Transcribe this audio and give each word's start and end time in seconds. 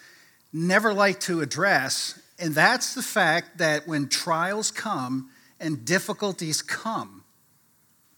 never 0.52 0.92
like 0.92 1.18
to 1.20 1.40
address, 1.40 2.20
and 2.38 2.54
that's 2.54 2.94
the 2.94 3.02
fact 3.02 3.58
that 3.58 3.88
when 3.88 4.08
trials 4.08 4.70
come 4.70 5.30
and 5.58 5.84
difficulties 5.84 6.62
come, 6.62 7.24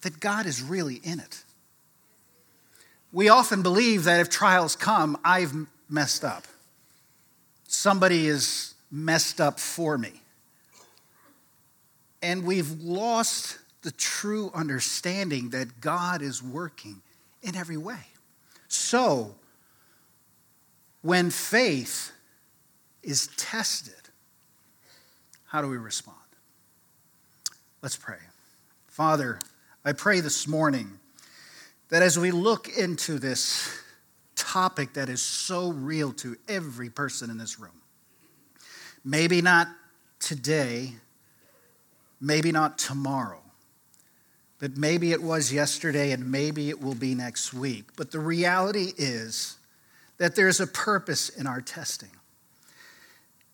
that 0.03 0.21
God 0.21 0.47
is 0.47 0.63
really 0.63 0.97
in 0.97 1.21
it 1.21 1.45
we 3.17 3.31
often 3.31 3.63
believe 3.63 4.05
that 4.05 4.21
if 4.21 4.29
trials 4.29 4.77
come, 4.77 5.17
I've 5.25 5.55
messed 5.89 6.23
up. 6.23 6.45
Somebody 7.67 8.27
is 8.27 8.75
messed 8.91 9.41
up 9.41 9.59
for 9.59 9.97
me. 9.97 10.21
And 12.21 12.45
we've 12.45 12.71
lost 12.83 13.57
the 13.81 13.91
true 13.93 14.51
understanding 14.53 15.49
that 15.51 15.81
God 15.81 16.21
is 16.21 16.43
working 16.43 17.01
in 17.43 17.57
every 17.57 17.79
way. 17.79 18.05
So, 18.69 19.35
when 21.01 21.31
faith 21.31 22.13
is 23.03 23.29
tested, 23.39 23.95
how 25.47 25.63
do 25.63 25.69
we 25.69 25.79
respond? 25.79 26.19
Let's 27.81 27.97
pray. 27.97 28.19
Father, 28.89 29.39
I 29.87 29.95
pray 29.95 30.21
this 30.21 30.47
morning 30.47 30.99
that 31.89 32.03
as 32.03 32.19
we 32.19 32.31
look 32.31 32.69
into 32.77 33.19
this 33.19 33.69
topic 34.35 34.95
that 34.95 35.09
is 35.09 35.23
so 35.23 35.71
real 35.71 36.13
to 36.13 36.37
every 36.49 36.91
person 36.91 37.31
in 37.31 37.39
this 37.39 37.59
room, 37.59 37.83
maybe 39.05 39.41
not 39.41 39.69
today, 40.19 40.95
maybe 42.21 42.51
not 42.51 42.79
tomorrow, 42.79 43.41
but 44.59 44.77
maybe 44.77 45.13
it 45.13 45.23
was 45.23 45.53
yesterday 45.53 46.13
and 46.13 46.31
maybe 46.31 46.71
it 46.71 46.81
will 46.81 46.95
be 46.95 47.15
next 47.15 47.53
week. 47.53 47.85
But 47.97 48.11
the 48.11 48.21
reality 48.21 48.93
is 48.97 49.57
that 50.19 50.35
there's 50.35 50.61
a 50.61 50.67
purpose 50.67 51.29
in 51.29 51.47
our 51.47 51.61
testing. 51.61 52.11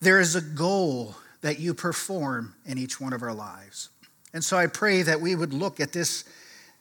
There 0.00 0.20
is 0.20 0.36
a 0.36 0.40
goal 0.40 1.16
that 1.42 1.58
you 1.58 1.74
perform 1.74 2.54
in 2.64 2.78
each 2.78 3.00
one 3.00 3.12
of 3.12 3.22
our 3.22 3.34
lives. 3.34 3.90
And 4.32 4.42
so 4.42 4.56
I 4.56 4.68
pray 4.68 5.02
that 5.02 5.20
we 5.20 5.34
would 5.34 5.52
look 5.52 5.80
at 5.80 5.92
this 5.92 6.24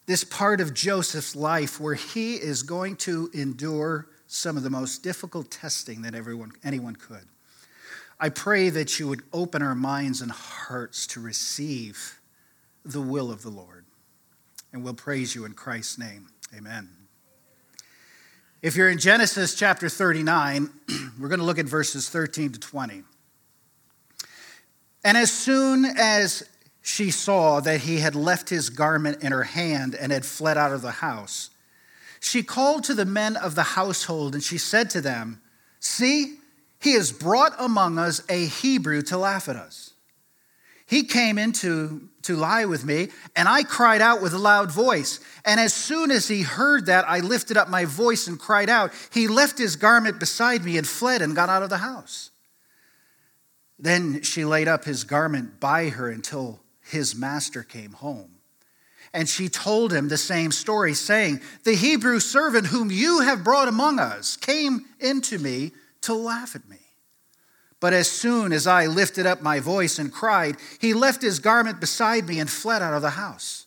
this 0.06 0.24
part 0.24 0.62
of 0.62 0.74
Joseph's 0.74 1.36
life 1.36 1.80
where 1.80 1.96
he 1.96 2.36
is 2.36 2.64
going 2.64 2.96
to 2.98 3.30
endure 3.34 4.08
some 4.28 4.58
of 4.58 4.64
the 4.64 4.70
most 4.70 5.04
difficult 5.04 5.52
testing 5.52 6.02
that 6.02 6.16
everyone, 6.16 6.52
anyone 6.64 6.96
could. 6.96 7.26
I 8.20 8.30
pray 8.30 8.70
that 8.70 9.00
you 9.00 9.08
would 9.08 9.24
open 9.34 9.62
our 9.62 9.76
minds 9.76 10.22
and 10.22 10.32
hearts 10.32 11.08
to 11.08 11.20
receive 11.20 12.20
the 12.86 13.02
will 13.02 13.32
of 13.32 13.42
the 13.42 13.50
Lord. 13.50 13.86
And 14.72 14.84
we'll 14.84 14.94
praise 14.94 15.36
you 15.36 15.46
in 15.46 15.54
Christ's 15.54 15.98
name. 15.98 16.28
Amen. 16.56 16.90
If 18.62 18.76
you're 18.76 18.90
in 18.90 19.00
Genesis 19.00 19.56
chapter 19.56 19.90
39, 19.90 20.70
we're 21.20 21.30
going 21.30 21.40
to 21.40 21.46
look 21.46 21.60
at 21.60 21.66
verses 21.66 22.10
13 22.10 22.54
to 22.54 22.60
20. 22.60 23.04
And 25.04 25.18
as 25.18 25.32
soon 25.32 25.86
as 25.86 26.48
she 26.82 27.12
saw 27.12 27.60
that 27.60 27.82
he 27.82 27.98
had 27.98 28.16
left 28.16 28.50
his 28.50 28.70
garment 28.70 29.24
in 29.24 29.32
her 29.32 29.44
hand 29.44 29.96
and 29.96 30.12
had 30.12 30.26
fled 30.26 30.58
out 30.58 30.74
of 30.74 30.82
the 30.82 30.92
house. 30.92 31.52
She 32.20 32.44
called 32.44 32.84
to 32.86 32.94
the 32.94 33.06
men 33.06 33.36
of 33.36 33.56
the 33.56 33.64
household 33.64 34.34
and 34.34 34.44
she 34.44 34.58
said 34.58 34.90
to 34.92 35.02
them, 35.02 35.42
See, 35.80 36.38
he 36.80 36.94
has 36.94 37.12
brought 37.12 37.54
among 37.60 38.00
us 38.00 38.22
a 38.30 38.46
Hebrew 38.46 39.02
to 39.04 39.18
laugh 39.18 39.48
at 39.48 39.56
us. 39.56 39.94
He 40.88 41.04
came 41.04 41.38
in 41.38 41.54
to, 41.54 42.10
to 42.24 42.36
lie 42.36 42.66
with 42.66 42.84
me, 42.84 43.10
and 43.34 43.48
I 43.48 43.64
cried 43.64 44.02
out 44.02 44.22
with 44.22 44.34
a 44.34 44.38
loud 44.38 44.72
voice. 44.72 45.22
And 45.46 45.58
as 45.58 45.74
soon 45.74 46.12
as 46.12 46.28
he 46.28 46.42
heard 46.42 46.88
that, 46.88 47.06
I 47.08 47.20
lifted 47.20 47.56
up 47.56 47.70
my 47.70 47.86
voice 47.86 48.28
and 48.28 48.38
cried 48.38 48.68
out. 48.68 48.92
He 49.10 49.30
left 49.30 49.58
his 49.58 49.78
garment 49.78 50.20
beside 50.20 50.66
me 50.66 50.78
and 50.78 50.86
fled 50.86 51.22
and 51.22 51.34
got 51.34 51.48
out 51.48 51.64
of 51.64 51.70
the 51.70 51.78
house. 51.78 52.32
Then 53.80 54.22
she 54.22 54.44
laid 54.44 54.68
up 54.68 54.84
his 54.84 55.06
garment 55.06 55.62
by 55.62 55.90
her 55.90 56.10
until 56.10 56.60
his 56.92 57.16
master 57.16 57.64
came 57.64 57.94
home. 57.94 58.36
And 59.14 59.28
she 59.28 59.50
told 59.50 59.92
him 59.92 60.08
the 60.08 60.18
same 60.18 60.52
story, 60.52 60.94
saying, 60.94 61.42
The 61.64 61.76
Hebrew 61.76 62.20
servant 62.20 62.68
whom 62.68 62.92
you 62.92 63.22
have 63.22 63.44
brought 63.44 63.68
among 63.68 64.00
us 64.00 64.38
came 64.38 64.86
into 65.00 65.38
me 65.38 65.72
to 66.02 66.14
laugh 66.14 66.56
at 66.56 66.70
me. 66.70 66.78
But 67.80 67.94
as 67.94 68.10
soon 68.10 68.54
as 68.54 68.68
I 68.68 68.86
lifted 68.86 69.26
up 69.26 69.42
my 69.42 69.60
voice 69.60 70.00
and 70.00 70.14
cried, 70.14 70.58
he 70.80 70.94
left 70.94 71.22
his 71.22 71.40
garment 71.40 71.80
beside 71.80 72.28
me 72.28 72.40
and 72.40 72.50
fled 72.50 72.82
out 72.82 72.94
of 72.94 73.02
the 73.02 73.12
house. 73.12 73.66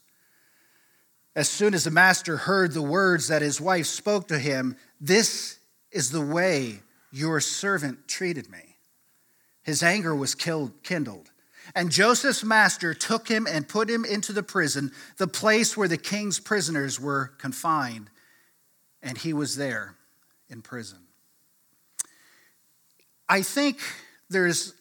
As 1.34 1.48
soon 1.48 1.74
as 1.74 1.84
the 1.84 1.91
master 1.91 2.36
heard 2.36 2.72
the 2.72 2.82
words 2.82 3.28
that 3.28 3.42
his 3.42 3.60
wife 3.60 3.86
spoke 3.86 4.28
to 4.28 4.38
him, 4.38 4.76
This 5.00 5.58
is 5.91 6.10
the 6.10 6.24
way 6.24 6.80
your 7.10 7.41
servant 7.41 8.06
treated 8.06 8.48
me. 8.50 8.76
His 9.62 9.82
anger 9.82 10.14
was 10.14 10.34
killed, 10.34 10.72
kindled 10.82 11.30
and 11.75 11.91
Joseph's 11.91 12.44
master 12.44 12.94
took 12.94 13.28
him 13.28 13.47
and 13.48 13.69
put 13.69 13.88
him 13.88 14.04
into 14.04 14.32
the 14.32 14.42
prison, 14.42 14.92
the 15.16 15.26
place 15.26 15.76
where 15.76 15.88
the 15.88 15.97
king's 15.97 16.38
prisoners 16.38 17.00
were 17.00 17.32
confined. 17.38 18.10
And 19.02 19.19
he 19.19 19.32
was 19.32 19.56
there 19.56 19.97
in 20.48 20.62
prison. 20.62 20.98
I 23.28 23.42
think 23.42 23.78
there's 24.30 24.74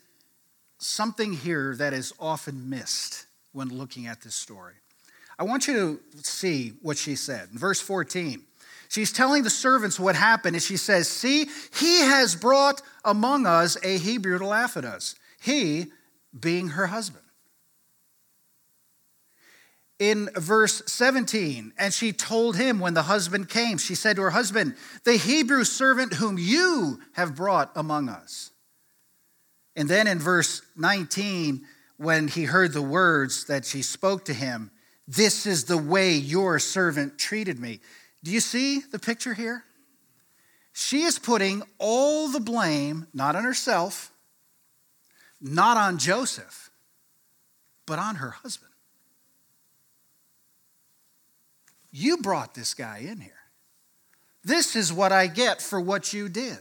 something 0.77 1.33
here 1.33 1.75
that 1.75 1.93
is 1.93 2.13
often 2.19 2.69
missed 2.69 3.25
when 3.53 3.69
looking 3.69 4.07
at 4.07 4.21
this 4.21 4.35
story. 4.35 4.75
I 5.39 5.43
want 5.43 5.67
you 5.67 5.73
to 5.73 6.23
see 6.23 6.73
what 6.81 6.97
she 6.97 7.15
said. 7.15 7.49
In 7.51 7.57
verse 7.57 7.79
14, 7.79 8.41
she's 8.89 9.11
telling 9.11 9.43
the 9.43 9.49
servants 9.49 9.99
what 9.99 10.15
happened, 10.15 10.55
and 10.55 10.63
she 10.63 10.77
says, 10.77 11.07
See, 11.07 11.47
he 11.79 11.99
has 12.01 12.35
brought 12.35 12.81
among 13.03 13.45
us 13.45 13.77
a 13.83 13.97
Hebrew 13.97 14.37
to 14.37 14.45
laugh 14.45 14.77
at 14.77 14.85
us. 14.85 15.15
He 15.41 15.87
being 16.37 16.69
her 16.69 16.87
husband. 16.87 17.23
In 19.99 20.29
verse 20.35 20.81
17, 20.87 21.73
and 21.77 21.93
she 21.93 22.11
told 22.11 22.57
him 22.57 22.79
when 22.79 22.93
the 22.93 23.03
husband 23.03 23.47
came, 23.47 23.77
she 23.77 23.95
said 23.95 24.15
to 24.15 24.23
her 24.23 24.31
husband, 24.31 24.75
The 25.05 25.17
Hebrew 25.17 25.63
servant 25.63 26.15
whom 26.15 26.37
you 26.37 26.99
have 27.13 27.35
brought 27.35 27.71
among 27.75 28.09
us. 28.09 28.51
And 29.75 29.87
then 29.87 30.07
in 30.07 30.19
verse 30.19 30.61
19, 30.75 31.65
when 31.97 32.27
he 32.27 32.45
heard 32.45 32.73
the 32.73 32.81
words 32.81 33.45
that 33.45 33.65
she 33.65 33.81
spoke 33.81 34.25
to 34.25 34.33
him, 34.33 34.71
This 35.07 35.45
is 35.45 35.65
the 35.65 35.77
way 35.77 36.13
your 36.13 36.59
servant 36.59 37.17
treated 37.17 37.59
me. 37.59 37.79
Do 38.23 38.31
you 38.31 38.39
see 38.39 38.79
the 38.79 38.99
picture 38.99 39.33
here? 39.33 39.63
She 40.73 41.03
is 41.03 41.19
putting 41.19 41.61
all 41.77 42.29
the 42.29 42.39
blame 42.39 43.07
not 43.13 43.35
on 43.35 43.43
herself, 43.43 44.11
not 45.43 45.75
on 45.75 45.97
Joseph, 45.97 46.71
but 47.85 47.99
on 47.99 48.15
her 48.15 48.31
husband. 48.31 48.71
You 51.91 52.17
brought 52.17 52.55
this 52.55 52.73
guy 52.73 52.99
in 52.99 53.19
here. 53.19 53.33
This 54.43 54.75
is 54.75 54.91
what 54.91 55.11
I 55.11 55.27
get 55.27 55.61
for 55.61 55.79
what 55.79 56.13
you 56.13 56.27
did. 56.29 56.57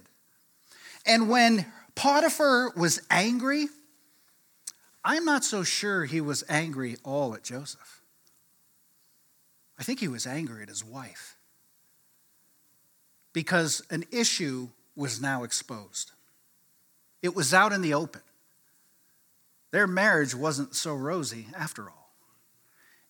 And 1.06 1.28
when 1.28 1.64
Potiphar 1.94 2.72
was 2.76 3.00
angry, 3.10 3.68
I'm 5.04 5.24
not 5.24 5.44
so 5.44 5.62
sure 5.62 6.04
he 6.04 6.20
was 6.20 6.44
angry 6.48 6.96
all 7.02 7.34
at 7.34 7.42
Joseph. 7.42 8.02
I 9.78 9.84
think 9.84 10.00
he 10.00 10.08
was 10.08 10.26
angry 10.26 10.62
at 10.62 10.68
his 10.68 10.84
wife 10.84 11.36
because 13.32 13.82
an 13.90 14.04
issue 14.12 14.68
was 14.94 15.20
now 15.20 15.42
exposed. 15.44 16.12
It 17.22 17.34
was 17.34 17.54
out 17.54 17.72
in 17.72 17.82
the 17.82 17.94
open. 17.94 18.20
Their 19.72 19.86
marriage 19.86 20.34
wasn't 20.34 20.76
so 20.76 20.94
rosy 20.94 21.48
after 21.56 21.90
all. 21.90 22.12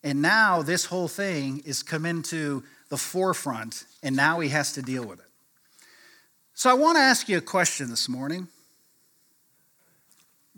And 0.01 0.21
now 0.21 0.61
this 0.61 0.85
whole 0.85 1.07
thing 1.07 1.61
is 1.65 1.83
come 1.83 2.05
into 2.05 2.63
the 2.89 2.97
forefront, 2.97 3.85
and 4.01 4.15
now 4.15 4.39
he 4.39 4.49
has 4.49 4.73
to 4.73 4.81
deal 4.81 5.05
with 5.05 5.19
it. 5.19 5.25
So 6.53 6.69
I 6.69 6.73
want 6.73 6.97
to 6.97 7.01
ask 7.01 7.29
you 7.29 7.37
a 7.37 7.41
question 7.41 7.89
this 7.89 8.09
morning. 8.09 8.47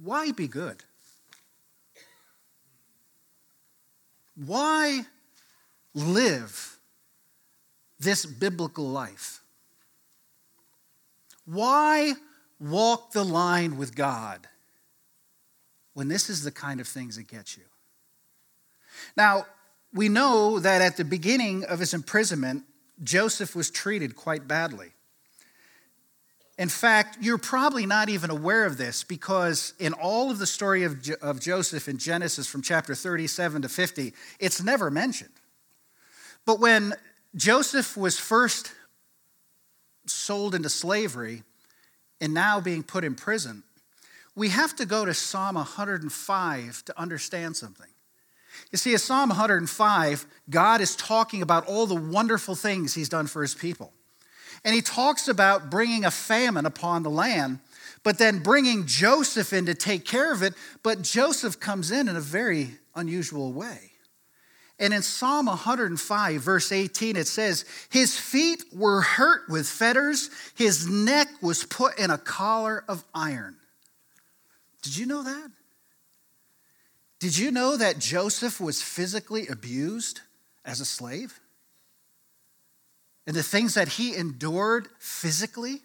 Why 0.02 0.32
be 0.32 0.48
good? 0.48 0.84
Why 4.36 5.06
live 5.94 6.78
this 8.00 8.26
biblical 8.26 8.90
life? 8.90 9.42
Why 11.46 12.14
walk 12.60 13.12
the 13.14 13.24
line 13.24 13.78
with 13.78 13.96
God 13.96 14.48
when 15.96 16.10
this 16.10 16.30
is 16.30 16.44
the 16.44 16.52
kind 16.52 16.80
of 16.80 16.88
things 16.88 17.16
that 17.16 17.28
get 17.28 17.58
you? 17.58 17.64
Now, 19.18 19.48
we 19.94 20.10
know 20.10 20.60
that 20.60 20.82
at 20.82 20.98
the 20.98 21.06
beginning 21.06 21.64
of 21.64 21.80
his 21.80 21.94
imprisonment, 21.94 22.64
Joseph 23.02 23.56
was 23.56 23.72
treated 23.72 24.16
quite 24.16 24.48
badly. 24.48 24.92
In 26.58 26.70
fact, 26.70 27.18
you're 27.22 27.38
probably 27.38 27.86
not 27.86 28.10
even 28.10 28.30
aware 28.30 28.66
of 28.66 28.78
this 28.78 29.04
because 29.04 29.74
in 29.80 29.94
all 29.94 30.32
of 30.32 30.38
the 30.38 30.46
story 30.46 30.84
of, 30.84 31.02
jo- 31.02 31.16
of 31.22 31.42
Joseph 31.42 31.90
in 31.90 31.98
Genesis 31.98 32.48
from 32.48 32.62
chapter 32.62 32.94
37 32.94 33.64
to 33.64 33.70
50, 33.70 34.14
it's 34.40 34.64
never 34.64 34.92
mentioned. 34.92 35.34
But 36.46 36.60
when 36.60 36.94
Joseph 37.36 37.98
was 37.98 38.20
first 38.20 38.72
sold 40.06 40.56
into 40.56 40.70
slavery 40.70 41.44
and 42.22 42.34
now 42.34 42.62
being 42.62 42.84
put 42.84 43.04
in 43.04 43.16
prison, 43.16 43.64
we 44.36 44.50
have 44.50 44.76
to 44.76 44.86
go 44.86 45.06
to 45.06 45.14
Psalm 45.14 45.56
105 45.56 46.86
to 46.86 47.00
understand 47.00 47.56
something. 47.56 47.88
You 48.72 48.78
see, 48.78 48.94
in 48.94 48.98
Psalm 49.00 49.30
105, 49.30 50.26
God 50.50 50.82
is 50.82 50.96
talking 50.96 51.42
about 51.42 51.66
all 51.68 51.88
the 51.88 51.96
wonderful 51.96 52.56
things 52.56 52.94
he's 52.94 53.10
done 53.10 53.28
for 53.28 53.42
his 53.42 53.56
people. 53.56 53.94
And 54.64 54.74
he 54.74 54.82
talks 54.82 55.28
about 55.28 55.70
bringing 55.70 56.06
a 56.06 56.12
famine 56.12 56.66
upon 56.66 57.04
the 57.04 57.10
land, 57.10 57.60
but 58.04 58.18
then 58.18 58.40
bringing 58.40 58.86
Joseph 58.86 59.54
in 59.54 59.66
to 59.68 59.76
take 59.76 60.06
care 60.06 60.34
of 60.34 60.42
it. 60.42 60.54
But 60.84 61.02
Joseph 61.02 61.60
comes 61.60 61.92
in 61.92 62.08
in 62.08 62.16
a 62.16 62.22
very 62.22 62.72
unusual 62.96 63.54
way. 63.54 63.92
And 64.78 64.94
in 64.94 65.04
Psalm 65.04 65.46
105, 65.46 66.42
verse 66.42 66.72
18, 66.72 67.16
it 67.16 67.28
says, 67.28 67.64
His 67.90 68.18
feet 68.18 68.64
were 68.74 69.02
hurt 69.02 69.48
with 69.48 69.68
fetters, 69.68 70.30
his 70.56 70.90
neck 70.90 71.28
was 71.42 71.64
put 71.64 71.98
in 71.98 72.12
a 72.12 72.18
collar 72.18 72.84
of 72.90 73.06
iron. 73.14 73.56
Did 74.86 74.96
you 74.96 75.06
know 75.06 75.24
that? 75.24 75.52
Did 77.20 77.38
you 77.38 77.52
know 77.52 77.76
that 77.76 78.00
Joseph 78.00 78.62
was 78.62 78.82
physically 78.82 79.48
abused 79.48 80.22
as 80.64 80.80
a 80.80 80.86
slave? 80.86 81.42
and 83.28 83.36
the 83.36 83.44
things 83.44 83.74
that 83.74 83.90
he 83.90 84.16
endured 84.16 84.88
physically. 85.00 85.82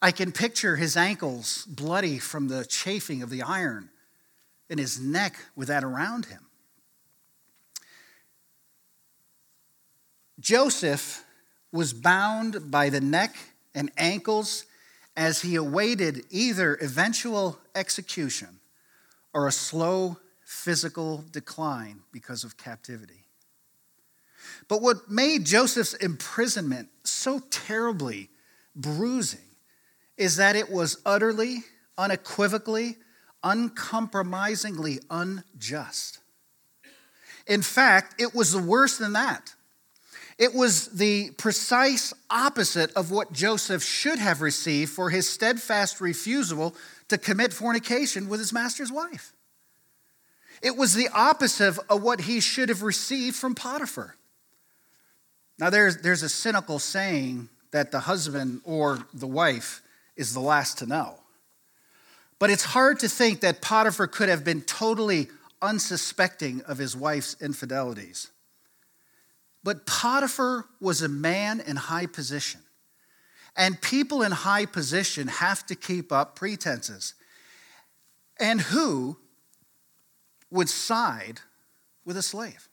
I 0.00 0.12
can 0.12 0.32
picture 0.32 0.76
his 0.76 0.96
ankles 0.96 1.64
bloody 1.66 2.18
from 2.18 2.48
the 2.48 2.64
chafing 2.64 3.22
of 3.22 3.30
the 3.30 3.42
iron 3.42 3.88
and 4.68 4.78
his 4.78 5.00
neck 5.00 5.36
with 5.56 5.68
that 5.68 5.82
around 5.82 6.26
him. 6.26 6.46
Joseph 10.38 11.24
was 11.72 11.92
bound 11.92 12.70
by 12.70 12.90
the 12.90 13.00
neck 13.00 13.34
and 13.74 13.90
ankles 13.96 14.66
as 15.16 15.42
he 15.42 15.54
awaited 15.54 16.24
either 16.30 16.74
eventual 16.76 17.58
execution 17.74 18.60
or 19.32 19.46
a 19.46 19.52
slow 19.52 20.18
physical 20.44 21.24
decline 21.30 22.00
because 22.12 22.44
of 22.44 22.56
captivity. 22.56 23.24
But 24.68 24.82
what 24.82 25.10
made 25.10 25.44
Joseph's 25.44 25.94
imprisonment 25.94 26.88
so 27.04 27.40
terribly 27.50 28.30
bruising 28.74 29.40
is 30.16 30.36
that 30.36 30.56
it 30.56 30.70
was 30.70 30.98
utterly, 31.04 31.64
unequivocally, 31.98 32.96
uncompromisingly 33.42 35.00
unjust. 35.10 36.18
In 37.46 37.62
fact, 37.62 38.20
it 38.20 38.34
was 38.34 38.56
worse 38.56 38.98
than 38.98 39.12
that. 39.12 39.53
It 40.38 40.54
was 40.54 40.88
the 40.88 41.30
precise 41.32 42.12
opposite 42.28 42.92
of 42.94 43.10
what 43.10 43.32
Joseph 43.32 43.82
should 43.82 44.18
have 44.18 44.40
received 44.40 44.90
for 44.90 45.10
his 45.10 45.28
steadfast 45.28 46.00
refusal 46.00 46.74
to 47.08 47.18
commit 47.18 47.52
fornication 47.52 48.28
with 48.28 48.40
his 48.40 48.52
master's 48.52 48.90
wife. 48.90 49.32
It 50.60 50.76
was 50.76 50.94
the 50.94 51.08
opposite 51.08 51.78
of 51.88 52.02
what 52.02 52.22
he 52.22 52.40
should 52.40 52.68
have 52.68 52.82
received 52.82 53.36
from 53.36 53.54
Potiphar. 53.54 54.16
Now, 55.58 55.70
there's, 55.70 55.98
there's 55.98 56.22
a 56.22 56.28
cynical 56.28 56.78
saying 56.78 57.48
that 57.70 57.92
the 57.92 58.00
husband 58.00 58.60
or 58.64 59.06
the 59.12 59.26
wife 59.26 59.82
is 60.16 60.32
the 60.32 60.40
last 60.40 60.78
to 60.78 60.86
know. 60.86 61.18
But 62.38 62.50
it's 62.50 62.64
hard 62.64 63.00
to 63.00 63.08
think 63.08 63.40
that 63.40 63.60
Potiphar 63.60 64.08
could 64.08 64.28
have 64.28 64.44
been 64.44 64.62
totally 64.62 65.28
unsuspecting 65.62 66.62
of 66.62 66.78
his 66.78 66.96
wife's 66.96 67.36
infidelities. 67.40 68.30
But 69.64 69.86
Potiphar 69.86 70.66
was 70.80 71.02
a 71.02 71.08
man 71.08 71.60
in 71.60 71.76
high 71.76 72.06
position. 72.06 72.60
And 73.56 73.80
people 73.80 74.22
in 74.22 74.30
high 74.30 74.66
position 74.66 75.28
have 75.28 75.64
to 75.66 75.74
keep 75.74 76.12
up 76.12 76.36
pretenses. 76.36 77.14
And 78.38 78.60
who 78.60 79.16
would 80.50 80.68
side 80.68 81.40
with 82.04 82.16
a 82.16 82.22
slave? 82.22 82.68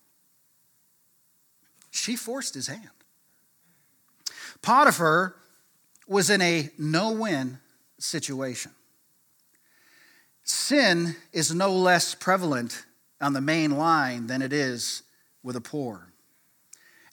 she 1.91 2.15
forced 2.15 2.55
his 2.55 2.67
hand. 2.67 2.89
Potiphar 4.61 5.35
was 6.07 6.29
in 6.29 6.41
a 6.41 6.69
no 6.77 7.11
win 7.11 7.59
situation. 7.99 8.71
Sin 10.43 11.15
is 11.31 11.53
no 11.53 11.71
less 11.71 12.15
prevalent 12.15 12.85
on 13.19 13.33
the 13.33 13.41
main 13.41 13.71
line 13.71 14.27
than 14.27 14.41
it 14.41 14.51
is 14.51 15.03
with 15.43 15.55
the 15.55 15.61
poor. 15.61 16.10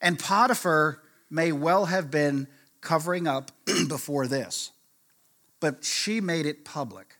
And 0.00 0.18
Potiphar 0.18 1.02
may 1.30 1.52
well 1.52 1.86
have 1.86 2.10
been 2.10 2.48
covering 2.80 3.26
up 3.26 3.50
before 3.88 4.26
this, 4.26 4.70
but 5.60 5.84
she 5.84 6.20
made 6.20 6.46
it 6.46 6.64
public. 6.64 7.16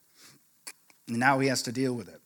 And 1.09 1.19
now 1.19 1.39
he 1.39 1.49
has 1.49 1.63
to 1.63 1.73
deal 1.73 1.95
with 1.95 2.09
it. 2.09 2.21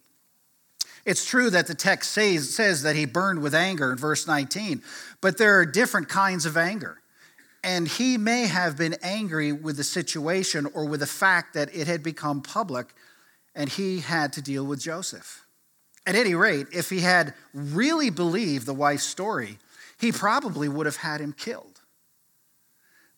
It's 1.04 1.24
true 1.24 1.50
that 1.50 1.66
the 1.66 1.74
text 1.74 2.12
says, 2.12 2.54
says 2.54 2.82
that 2.82 2.94
he 2.94 3.06
burned 3.06 3.42
with 3.42 3.54
anger 3.54 3.90
in 3.90 3.98
verse 3.98 4.26
19, 4.26 4.82
but 5.20 5.36
there 5.36 5.58
are 5.58 5.66
different 5.66 6.08
kinds 6.08 6.46
of 6.46 6.56
anger. 6.56 6.98
And 7.64 7.86
he 7.86 8.18
may 8.18 8.46
have 8.46 8.76
been 8.76 8.96
angry 9.02 9.52
with 9.52 9.76
the 9.76 9.84
situation 9.84 10.66
or 10.74 10.84
with 10.84 11.00
the 11.00 11.06
fact 11.06 11.54
that 11.54 11.74
it 11.74 11.86
had 11.86 12.02
become 12.02 12.42
public 12.42 12.94
and 13.54 13.68
he 13.68 14.00
had 14.00 14.32
to 14.34 14.42
deal 14.42 14.64
with 14.64 14.80
Joseph. 14.80 15.44
At 16.06 16.14
any 16.14 16.34
rate, 16.34 16.66
if 16.72 16.90
he 16.90 17.00
had 17.00 17.34
really 17.54 18.10
believed 18.10 18.66
the 18.66 18.74
wife's 18.74 19.04
story, 19.04 19.58
he 20.02 20.10
probably 20.10 20.68
would 20.68 20.84
have 20.84 20.96
had 20.96 21.20
him 21.20 21.32
killed. 21.32 21.80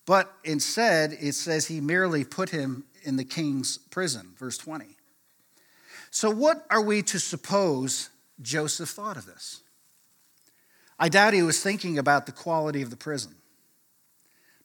But 0.05 0.31
instead, 0.43 1.17
it 1.19 1.33
says 1.33 1.65
he 1.65 1.81
merely 1.81 2.23
put 2.23 2.51
him 2.51 2.83
in 3.01 3.15
the 3.15 3.23
king's 3.23 3.79
prison, 3.79 4.35
verse 4.37 4.59
20. 4.59 4.85
So, 6.11 6.29
what 6.29 6.63
are 6.69 6.83
we 6.83 7.01
to 7.01 7.19
suppose 7.19 8.09
Joseph 8.39 8.89
thought 8.89 9.17
of 9.17 9.25
this? 9.25 9.61
I 10.99 11.09
doubt 11.09 11.33
he 11.33 11.41
was 11.41 11.59
thinking 11.59 11.97
about 11.97 12.27
the 12.27 12.31
quality 12.31 12.83
of 12.83 12.91
the 12.91 12.97
prison. 12.97 13.33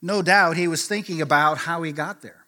No 0.02 0.20
doubt 0.20 0.58
he 0.58 0.68
was 0.68 0.86
thinking 0.86 1.22
about 1.22 1.56
how 1.56 1.82
he 1.82 1.90
got 1.90 2.20
there. 2.20 2.44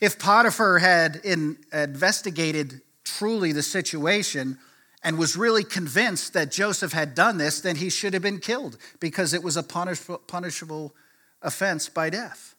If 0.00 0.18
Potiphar 0.18 0.78
had 0.78 1.16
investigated 1.16 2.80
truly 3.04 3.52
the 3.52 3.62
situation 3.62 4.58
and 5.04 5.18
was 5.18 5.36
really 5.36 5.64
convinced 5.64 6.32
that 6.32 6.50
Joseph 6.52 6.92
had 6.92 7.14
done 7.14 7.38
this, 7.38 7.60
then 7.60 7.76
he 7.76 7.90
should 7.90 8.12
have 8.12 8.22
been 8.22 8.38
killed 8.38 8.76
because 9.00 9.34
it 9.34 9.42
was 9.42 9.56
a 9.56 9.62
punishable 9.62 10.94
offense 11.42 11.88
by 11.88 12.08
death. 12.10 12.54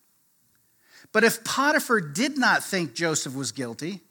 But 1.12 1.24
if 1.24 1.44
Potiphar 1.44 2.02
did 2.02 2.38
not 2.38 2.64
think 2.64 2.94
Joseph 2.94 3.36
was 3.36 3.52
guilty, 3.52 4.02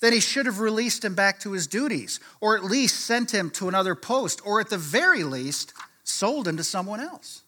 then 0.00 0.12
he 0.12 0.20
should 0.20 0.46
have 0.46 0.60
released 0.60 1.04
him 1.04 1.14
back 1.14 1.40
to 1.40 1.52
his 1.52 1.66
duties, 1.66 2.20
or 2.40 2.56
at 2.56 2.64
least 2.64 3.00
sent 3.00 3.32
him 3.32 3.50
to 3.50 3.68
another 3.68 3.94
post, 3.94 4.40
or 4.44 4.60
at 4.60 4.70
the 4.70 4.78
very 4.78 5.24
least, 5.24 5.72
sold 6.04 6.46
him 6.46 6.56
to 6.56 6.64
someone 6.64 7.00
else. 7.00 7.42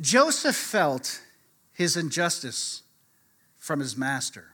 Joseph 0.00 0.56
felt 0.56 1.20
his 1.72 1.96
injustice 1.96 2.82
from 3.56 3.80
his 3.80 3.96
master, 3.96 4.52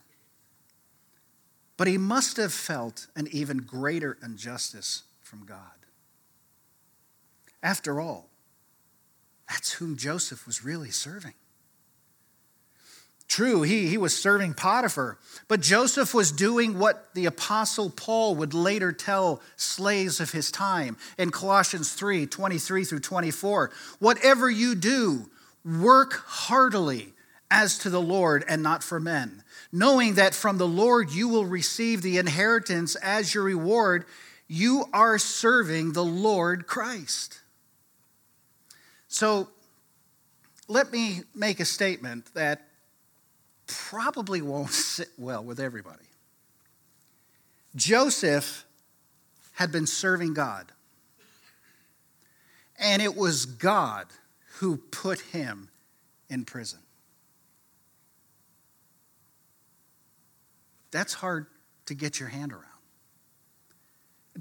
but 1.77 1.87
he 1.87 1.97
must 1.97 2.37
have 2.37 2.53
felt 2.53 3.07
an 3.15 3.27
even 3.31 3.57
greater 3.57 4.17
injustice 4.23 5.03
from 5.21 5.45
God. 5.45 5.57
After 7.61 7.99
all, 7.99 8.29
that's 9.49 9.73
whom 9.73 9.97
Joseph 9.97 10.45
was 10.45 10.63
really 10.63 10.91
serving. 10.91 11.33
True, 13.27 13.63
he, 13.63 13.87
he 13.87 13.97
was 13.97 14.15
serving 14.15 14.53
Potiphar, 14.53 15.17
but 15.47 15.59
Joseph 15.59 16.13
was 16.13 16.31
doing 16.31 16.77
what 16.77 17.13
the 17.15 17.25
Apostle 17.25 17.89
Paul 17.89 18.35
would 18.35 18.53
later 18.53 18.91
tell 18.91 19.41
slaves 19.55 20.19
of 20.19 20.31
his 20.31 20.51
time 20.51 20.95
in 21.17 21.31
Colossians 21.31 21.93
3 21.93 22.27
23 22.27 22.85
through 22.85 22.99
24. 22.99 23.71
Whatever 23.97 24.49
you 24.49 24.75
do, 24.75 25.29
work 25.65 26.13
heartily 26.27 27.14
as 27.49 27.77
to 27.79 27.89
the 27.89 28.01
Lord 28.01 28.43
and 28.47 28.63
not 28.63 28.83
for 28.83 28.99
men, 28.99 29.43
knowing 29.71 30.15
that 30.15 30.33
from 30.33 30.57
the 30.57 30.67
Lord 30.67 31.11
you 31.11 31.27
will 31.27 31.45
receive 31.45 32.01
the 32.01 32.17
inheritance 32.17 32.95
as 32.95 33.33
your 33.33 33.43
reward. 33.43 34.05
You 34.47 34.85
are 34.93 35.17
serving 35.17 35.93
the 35.93 36.03
Lord 36.03 36.67
Christ. 36.67 37.41
So 39.07 39.49
let 40.67 40.91
me 40.91 41.21
make 41.33 41.59
a 41.59 41.65
statement 41.65 42.33
that 42.33 42.67
probably 43.67 44.41
won't 44.41 44.69
sit 44.71 45.09
well 45.17 45.43
with 45.43 45.59
everybody. 45.59 46.05
Joseph 47.75 48.65
had 49.53 49.71
been 49.71 49.87
serving 49.87 50.33
God, 50.33 50.71
and 52.77 53.01
it 53.01 53.15
was 53.15 53.45
God 53.45 54.07
who 54.57 54.77
put 54.77 55.19
him 55.19 55.69
in 56.29 56.45
prison. 56.45 56.79
That's 60.95 61.13
hard 61.13 61.47
to 61.87 61.93
get 61.93 62.21
your 62.21 62.29
hand 62.29 62.53
around. 62.53 62.63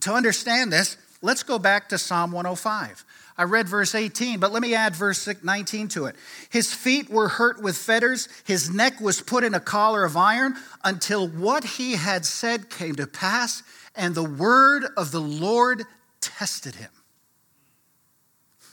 To 0.02 0.12
understand 0.12 0.72
this, 0.72 0.96
let's 1.20 1.42
go 1.42 1.58
back 1.58 1.88
to 1.88 1.98
Psalm 1.98 2.30
105. 2.30 3.04
I 3.36 3.42
read 3.42 3.68
verse 3.68 3.92
18, 3.92 4.38
but 4.38 4.52
let 4.52 4.62
me 4.62 4.72
add 4.72 4.94
verse 4.94 5.28
19 5.42 5.88
to 5.88 6.06
it. 6.06 6.14
His 6.50 6.72
feet 6.72 7.10
were 7.10 7.26
hurt 7.26 7.60
with 7.60 7.76
fetters, 7.76 8.28
his 8.44 8.70
neck 8.70 9.00
was 9.00 9.20
put 9.20 9.42
in 9.42 9.52
a 9.52 9.58
collar 9.58 10.04
of 10.04 10.16
iron 10.16 10.54
until 10.84 11.26
what 11.26 11.64
he 11.64 11.94
had 11.96 12.24
said 12.24 12.70
came 12.70 12.94
to 12.94 13.08
pass, 13.08 13.64
and 13.96 14.14
the 14.14 14.22
word 14.22 14.84
of 14.96 15.10
the 15.10 15.20
Lord 15.20 15.82
tested 16.20 16.76
him. 16.76 16.90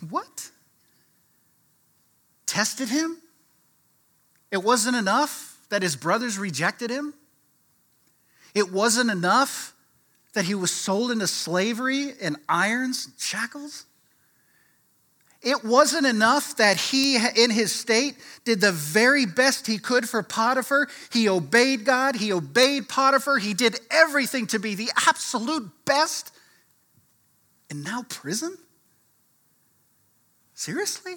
What? 0.07 0.51
Tested 2.45 2.89
him? 2.89 3.17
It 4.51 4.63
wasn't 4.63 4.97
enough 4.97 5.57
that 5.69 5.81
his 5.81 5.95
brothers 5.95 6.38
rejected 6.38 6.91
him? 6.91 7.15
It 8.53 8.72
wasn't 8.72 9.12
enough 9.12 9.74
that 10.34 10.46
he 10.46 10.55
was 10.55 10.72
sold 10.72 11.12
into 11.12 11.27
slavery 11.27 12.12
in 12.20 12.38
irons 12.48 13.05
and 13.05 13.20
shackles? 13.20 13.86
It 15.41 15.63
wasn't 15.63 16.05
enough 16.05 16.58
that 16.58 16.77
he, 16.77 17.15
in 17.15 17.50
his 17.50 17.72
state, 17.72 18.15
did 18.46 18.62
the 18.62 18.72
very 18.72 19.25
best 19.25 19.65
he 19.65 19.79
could 19.79 20.08
for 20.08 20.22
Potiphar. 20.22 20.88
He 21.12 21.27
obeyed 21.27 21.84
God, 21.84 22.15
he 22.15 22.31
obeyed 22.31 22.88
Potiphar, 22.88 23.39
he 23.39 23.55
did 23.55 23.79
everything 23.89 24.46
to 24.48 24.60
be 24.60 24.75
the 24.75 24.91
absolute 25.08 25.70
best. 25.86 26.31
And 27.72 27.84
now 27.84 28.05
prison? 28.08 28.55
Seriously? 30.53 31.15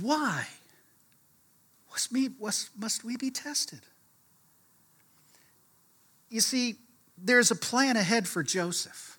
Why 0.00 0.46
must 1.90 2.10
we, 2.10 2.30
must 2.40 3.04
we 3.04 3.16
be 3.18 3.30
tested? 3.30 3.80
You 6.28 6.40
see, 6.40 6.76
there's 7.16 7.50
a 7.50 7.56
plan 7.56 7.96
ahead 7.96 8.26
for 8.26 8.42
Joseph 8.42 9.14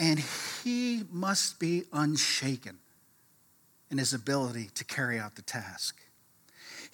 and 0.00 0.18
he 0.64 1.02
must 1.10 1.60
be 1.60 1.84
unshaken 1.92 2.78
in 3.90 3.98
his 3.98 4.14
ability 4.14 4.70
to 4.74 4.84
carry 4.84 5.18
out 5.18 5.36
the 5.36 5.42
task. 5.42 6.00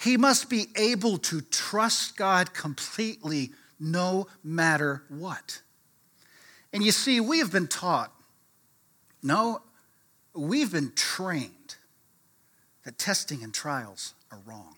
He 0.02 0.16
must 0.16 0.50
be 0.50 0.66
able 0.74 1.18
to 1.18 1.40
trust 1.40 2.16
God 2.16 2.52
completely 2.52 3.52
no 3.78 4.26
matter 4.42 5.04
what. 5.08 5.62
And 6.72 6.82
you 6.82 6.90
see, 6.90 7.20
we 7.20 7.38
have 7.38 7.52
been 7.52 7.68
taught, 7.68 8.12
no, 9.22 9.62
we've 10.34 10.72
been 10.72 10.92
trained 10.96 11.76
that 12.84 12.98
testing 12.98 13.44
and 13.44 13.54
trials 13.54 14.14
are 14.32 14.40
wrong. 14.44 14.74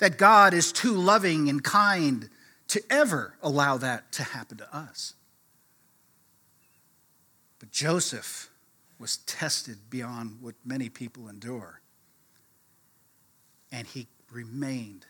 That 0.00 0.18
God 0.18 0.52
is 0.52 0.70
too 0.70 0.92
loving 0.92 1.48
and 1.48 1.64
kind 1.64 2.28
to 2.70 2.80
ever 2.88 3.34
allow 3.42 3.76
that 3.78 4.12
to 4.12 4.22
happen 4.22 4.56
to 4.56 4.76
us. 4.76 5.14
But 7.58 7.72
Joseph 7.72 8.48
was 8.96 9.16
tested 9.18 9.90
beyond 9.90 10.38
what 10.40 10.54
many 10.64 10.88
people 10.88 11.28
endure. 11.28 11.80
And 13.72 13.88
he 13.88 14.06
remained 14.30 15.04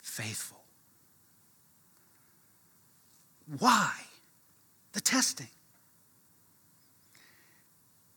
faithful. 0.00 0.62
Why? 3.58 3.92
The 4.92 5.00
testing. 5.00 5.48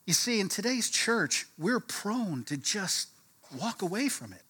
You 0.06 0.14
see, 0.14 0.40
in 0.40 0.48
today's 0.48 0.92
church, 0.92 1.48
we're 1.58 1.80
prone 1.80 2.44
to 2.46 2.58
just 2.58 3.10
walk 3.60 3.82
away 3.82 4.10
from 4.10 4.32
it. 4.32 4.44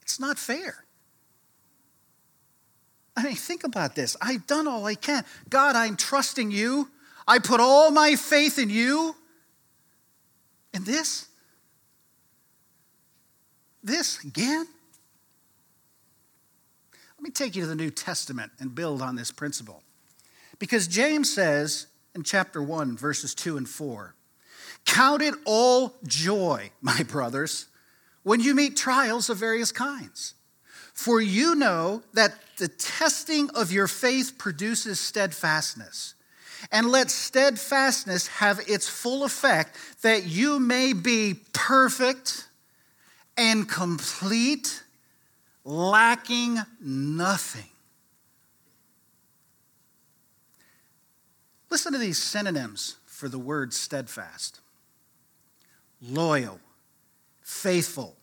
It's 0.00 0.18
not 0.18 0.38
fair. 0.38 0.81
I 3.16 3.24
mean, 3.24 3.36
think 3.36 3.64
about 3.64 3.94
this. 3.94 4.16
I've 4.20 4.46
done 4.46 4.66
all 4.66 4.86
I 4.86 4.94
can. 4.94 5.24
God, 5.50 5.76
I'm 5.76 5.96
trusting 5.96 6.50
you. 6.50 6.88
I 7.26 7.38
put 7.38 7.60
all 7.60 7.90
my 7.90 8.16
faith 8.16 8.58
in 8.58 8.70
you. 8.70 9.14
And 10.72 10.86
this? 10.86 11.28
This 13.82 14.22
again? 14.24 14.66
Let 17.18 17.22
me 17.22 17.30
take 17.30 17.54
you 17.54 17.62
to 17.62 17.68
the 17.68 17.74
New 17.76 17.90
Testament 17.90 18.52
and 18.58 18.74
build 18.74 19.02
on 19.02 19.14
this 19.14 19.30
principle. 19.30 19.82
Because 20.58 20.88
James 20.88 21.32
says 21.32 21.86
in 22.14 22.22
chapter 22.22 22.62
1, 22.62 22.96
verses 22.96 23.34
2 23.34 23.56
and 23.56 23.68
4 23.68 24.14
Count 24.84 25.22
it 25.22 25.34
all 25.44 25.94
joy, 26.04 26.70
my 26.80 27.02
brothers, 27.04 27.66
when 28.22 28.40
you 28.40 28.54
meet 28.54 28.76
trials 28.76 29.30
of 29.30 29.38
various 29.38 29.72
kinds. 29.72 30.34
For 30.92 31.20
you 31.20 31.54
know 31.54 32.02
that 32.12 32.34
the 32.58 32.68
testing 32.68 33.50
of 33.50 33.72
your 33.72 33.88
faith 33.88 34.38
produces 34.38 35.00
steadfastness 35.00 36.14
and 36.70 36.90
let 36.90 37.10
steadfastness 37.10 38.28
have 38.28 38.60
its 38.68 38.88
full 38.88 39.24
effect, 39.24 39.76
that 40.02 40.26
you 40.26 40.60
may 40.60 40.92
be 40.92 41.34
perfect 41.52 42.46
and 43.36 43.68
complete, 43.68 44.82
lacking 45.64 46.58
nothing. 46.80 47.68
Listen 51.70 51.92
to 51.92 51.98
these 51.98 52.22
synonyms 52.22 52.96
for 53.06 53.28
the 53.28 53.38
word 53.38 53.72
steadfast 53.72 54.60
loyal, 56.02 56.58
faithful, 57.42 58.16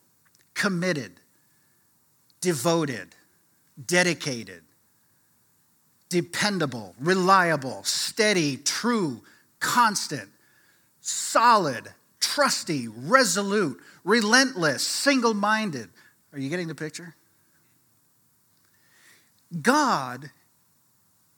committed, 0.54 1.14
devoted, 2.42 3.16
dedicated, 3.86 4.64
dependable, 6.10 6.96
reliable, 7.00 7.84
steady, 7.84 8.58
true, 8.58 9.22
constant, 9.60 10.30
solid, 11.02 11.88
trusty, 12.20 12.88
resolute, 12.88 13.80
relentless, 14.04 14.84
single 14.84 15.34
minded. 15.34 15.90
Are 16.34 16.40
you 16.40 16.50
getting 16.50 16.68
the 16.68 16.76
picture? 16.76 17.16
God 19.62 20.30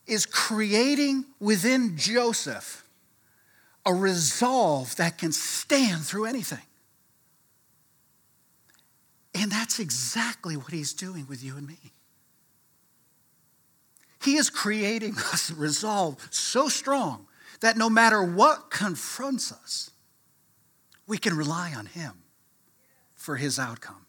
is 0.05 0.25
creating 0.25 1.25
within 1.39 1.98
Joseph 1.98 2.84
a 3.86 3.93
resolve 3.93 4.96
that 4.98 5.17
can 5.17 5.31
stand 5.31 6.01
through 6.01 6.25
anything. 6.25 6.60
And 9.33 9.51
that's 9.51 9.79
exactly 9.79 10.57
what 10.57 10.73
he's 10.73 10.93
doing 10.93 11.25
with 11.27 11.43
you 11.43 11.57
and 11.57 11.67
me. 11.67 11.93
He 14.21 14.35
is 14.35 14.50
creating 14.50 15.17
us 15.33 15.50
a 15.50 15.55
resolve 15.55 16.27
so 16.29 16.69
strong 16.69 17.27
that 17.61 17.77
no 17.77 17.89
matter 17.89 18.23
what 18.23 18.69
confronts 18.69 19.51
us, 19.51 19.91
we 21.07 21.17
can 21.17 21.35
rely 21.35 21.73
on 21.75 21.88
Him 21.88 22.23
for 23.15 23.35
His 23.35 23.59
outcome. 23.59 24.05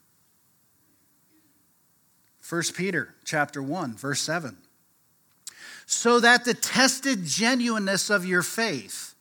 1 2.49 2.62
Peter 2.75 3.14
chapter 3.25 3.62
1 3.62 3.97
verse 3.97 4.21
7 4.21 4.59
so 5.87 6.21
that 6.21 6.45
the 6.45 6.55
tested 6.55 7.25
genuineness 7.25 8.11
of 8.11 8.26
your 8.26 8.43
faith 8.43 9.12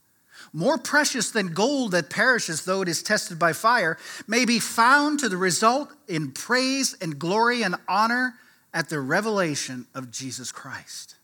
more 0.54 0.78
precious 0.78 1.32
than 1.32 1.54
gold 1.54 1.92
that 1.92 2.10
perishes 2.10 2.66
though 2.66 2.82
it 2.82 2.88
is 2.88 3.02
tested 3.02 3.40
by 3.40 3.54
fire, 3.54 3.98
may 4.28 4.46
be 4.46 4.60
found 4.60 5.20
to 5.20 5.30
the 5.30 5.38
result 5.38 5.92
in 6.08 6.32
praise 6.32 6.96
and 7.02 7.18
glory 7.18 7.64
and 7.64 7.76
honor 7.88 8.36
at 8.74 8.90
the 8.90 9.00
revelation 9.00 9.88
of 9.94 10.12
Jesus 10.12 10.52
Christ. 10.52 11.16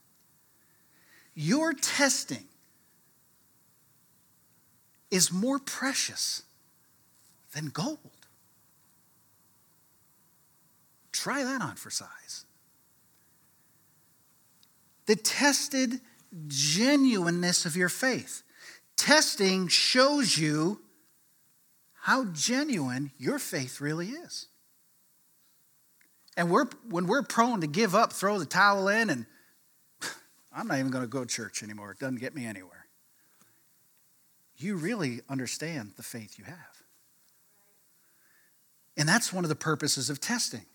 Your 1.35 1.73
testing 1.73 2.45
is 5.11 5.31
more 5.31 5.59
precious 5.59 6.43
than 7.53 7.67
gold. 7.67 7.99
Try 11.11 11.43
that 11.43 11.61
on 11.61 11.75
for 11.75 11.89
size. 11.89 12.45
The 15.05 15.15
tested 15.15 16.01
genuineness 16.47 17.65
of 17.65 17.75
your 17.75 17.89
faith. 17.89 18.43
Testing 18.97 19.67
shows 19.67 20.37
you 20.37 20.81
how 22.01 22.25
genuine 22.25 23.11
your 23.17 23.39
faith 23.39 23.79
really 23.79 24.09
is. 24.09 24.47
And 26.35 26.51
we're, 26.51 26.65
when 26.89 27.07
we're 27.07 27.23
prone 27.23 27.61
to 27.61 27.67
give 27.67 27.95
up, 27.95 28.11
throw 28.11 28.37
the 28.37 28.45
towel 28.45 28.87
in, 28.87 29.09
and 29.09 29.25
I'm 30.53 30.67
not 30.67 30.79
even 30.79 30.91
going 30.91 31.03
to 31.03 31.09
go 31.09 31.21
to 31.21 31.25
church 31.25 31.63
anymore, 31.63 31.91
it 31.91 31.99
doesn't 31.99 32.19
get 32.19 32.35
me 32.35 32.45
anywhere. 32.45 32.87
You 34.57 34.75
really 34.75 35.21
understand 35.29 35.93
the 35.95 36.03
faith 36.03 36.39
you 36.39 36.45
have. 36.45 36.83
And 38.97 39.07
that's 39.07 39.31
one 39.31 39.45
of 39.45 39.49
the 39.49 39.55
purposes 39.55 40.09
of 40.09 40.19
testing. 40.19 40.65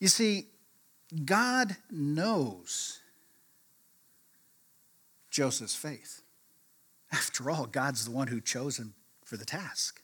You 0.00 0.08
see, 0.08 0.46
God 1.24 1.76
knows 1.90 3.00
Joseph's 5.34 5.74
faith. 5.74 6.22
After 7.10 7.50
all, 7.50 7.66
God's 7.66 8.04
the 8.04 8.12
one 8.12 8.28
who 8.28 8.40
chose 8.40 8.78
him 8.78 8.94
for 9.24 9.36
the 9.36 9.44
task. 9.44 10.00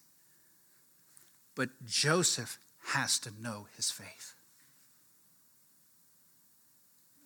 But 1.54 1.68
Joseph 1.86 2.58
has 2.86 3.20
to 3.20 3.30
know 3.40 3.68
his 3.76 3.92
faith. 3.92 4.34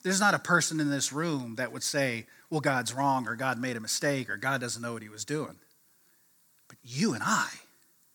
There's 0.03 0.21
not 0.21 0.35
a 0.35 0.39
person 0.39 0.81
in 0.81 0.91
this 0.91 1.15
room 1.15 1.55
that 1.55 1.73
would 1.73 1.83
say, 1.83 2.27
well, 2.51 2.61
God's 2.61 2.93
wrong, 2.93 3.27
or 3.27 3.37
God 3.37 3.59
made 3.59 3.75
a 3.75 3.81
mistake, 3.81 4.29
or 4.29 4.37
God 4.37 4.61
doesn't 4.61 4.83
know 4.83 4.93
what 4.93 5.03
he 5.03 5.09
was 5.09 5.25
doing. 5.25 5.57
But 6.69 6.77
you 6.83 7.15
and 7.15 7.23
I 7.25 7.49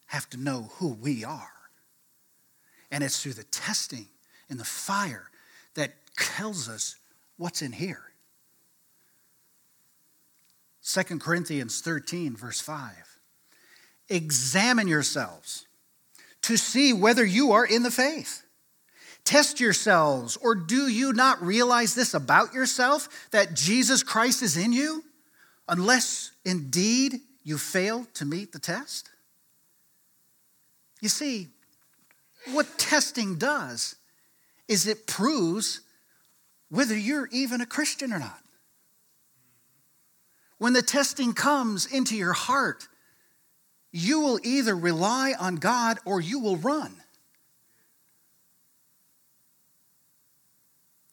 have 0.06 0.30
to 0.30 0.38
know 0.38 0.70
who 0.76 0.90
we 0.90 1.24
are. 1.24 1.50
And 2.92 3.04
it's 3.04 3.24
through 3.24 3.34
the 3.34 3.44
testing 3.44 4.06
and 4.52 4.60
the 4.60 4.66
fire 4.66 5.32
that 5.74 5.94
tells 6.16 6.70
us 6.70 6.96
what's 7.38 7.64
in 7.64 7.72
here. 7.72 8.09
2 10.84 11.20
Corinthians 11.20 11.82
13, 11.82 12.36
verse 12.36 12.62
5. 12.62 12.92
Examine 14.10 14.88
yourselves 14.88 15.68
to 16.42 16.58
see 16.58 16.94
whether 16.94 17.24
you 17.24 17.52
are 17.52 17.66
in 17.66 17.84
the 17.84 17.92
faith. 17.92 18.44
Test 19.24 19.60
yourselves, 19.60 20.38
or 20.38 20.56
do 20.56 20.88
you 20.88 21.14
not 21.14 21.42
realize 21.42 21.94
this 21.94 22.14
about 22.14 22.54
yourself 22.54 23.28
that 23.32 23.54
Jesus 23.54 24.02
Christ 24.02 24.42
is 24.42 24.58
in 24.58 24.74
you, 24.74 25.04
unless 25.68 26.32
indeed 26.46 27.20
you 27.44 27.58
fail 27.58 28.08
to 28.16 28.26
meet 28.26 28.52
the 28.52 28.60
test? 28.60 29.10
You 31.02 31.10
see, 31.10 31.50
what 32.52 32.78
testing 32.78 33.36
does 33.36 33.96
is 34.68 34.88
it 34.88 35.06
proves 35.06 35.82
whether 36.70 36.98
you're 36.98 37.30
even 37.32 37.62
a 37.62 37.66
Christian 37.66 38.14
or 38.14 38.20
not. 38.20 38.42
When 40.60 40.74
the 40.74 40.82
testing 40.82 41.34
comes 41.34 41.86
into 41.86 42.16
your 42.16 42.34
heart, 42.34 42.88
you 43.92 44.20
will 44.20 44.40
either 44.44 44.76
rely 44.76 45.34
on 45.40 45.56
God 45.56 45.98
or 46.06 46.22
you 46.22 46.40
will 46.40 46.58
run. 46.58 46.96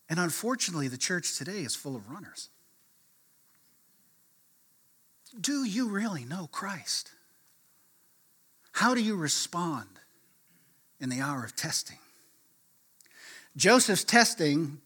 And 0.08 0.20
unfortunately, 0.20 0.88
the 0.88 0.98
church 0.98 1.38
today 1.38 1.60
is 1.60 1.74
full 1.74 1.96
of 1.96 2.10
runners. 2.10 2.50
Do 5.40 5.64
you 5.64 5.88
really 5.88 6.24
know 6.24 6.48
Christ? 6.50 7.10
How 8.72 8.94
do 8.94 9.02
you 9.02 9.16
respond 9.16 9.88
in 11.00 11.08
the 11.08 11.20
hour 11.20 11.44
of 11.44 11.56
testing? 11.56 11.98
Joseph's 13.56 14.04
testing 14.04 14.80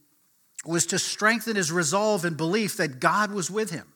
was 0.65 0.87
to 0.87 0.99
strengthen 0.99 1.57
his 1.57 1.73
resolve 1.73 2.25
and 2.25 2.37
belief 2.37 2.77
that 2.77 3.01
God 3.01 3.33
was 3.33 3.51
with 3.51 3.71
him, 3.71 3.90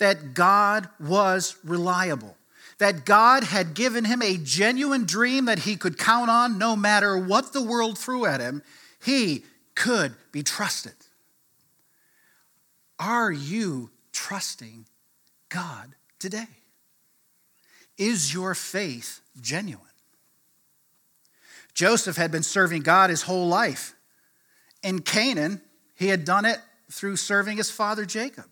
that 0.00 0.34
God 0.34 0.88
was 0.98 1.56
reliable, 1.62 2.36
that 2.78 3.04
God 3.04 3.44
had 3.44 3.74
given 3.74 4.04
him 4.04 4.22
a 4.22 4.36
genuine 4.36 5.04
dream 5.04 5.44
that 5.44 5.60
he 5.60 5.76
could 5.76 5.98
count 5.98 6.28
on 6.28 6.58
no 6.58 6.74
matter 6.74 7.16
what 7.16 7.52
the 7.52 7.62
world 7.62 7.96
threw 7.96 8.26
at 8.26 8.40
him. 8.40 8.62
He 9.04 9.44
could 9.74 10.14
be 10.32 10.42
trusted. 10.42 10.94
Are 12.98 13.30
you 13.30 13.90
trusting 14.12 14.86
God 15.48 15.94
today? 16.18 16.48
Is 17.96 18.32
your 18.34 18.54
faith 18.54 19.20
genuine? 19.40 19.84
Joseph 21.74 22.16
had 22.16 22.30
been 22.30 22.42
serving 22.42 22.82
God 22.82 23.10
his 23.10 23.22
whole 23.22 23.46
life. 23.46 23.94
In 24.82 25.00
Canaan, 25.00 25.60
he 25.94 26.08
had 26.08 26.24
done 26.24 26.44
it 26.44 26.58
through 26.90 27.16
serving 27.16 27.58
his 27.58 27.70
father 27.70 28.04
Jacob. 28.04 28.46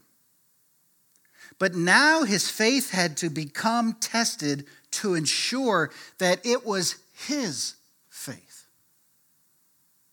But 1.58 1.74
now 1.74 2.22
his 2.22 2.48
faith 2.48 2.90
had 2.90 3.16
to 3.18 3.30
become 3.30 3.94
tested 3.94 4.66
to 4.92 5.14
ensure 5.14 5.90
that 6.18 6.44
it 6.46 6.64
was 6.64 6.96
his 7.26 7.74
faith 8.08 8.66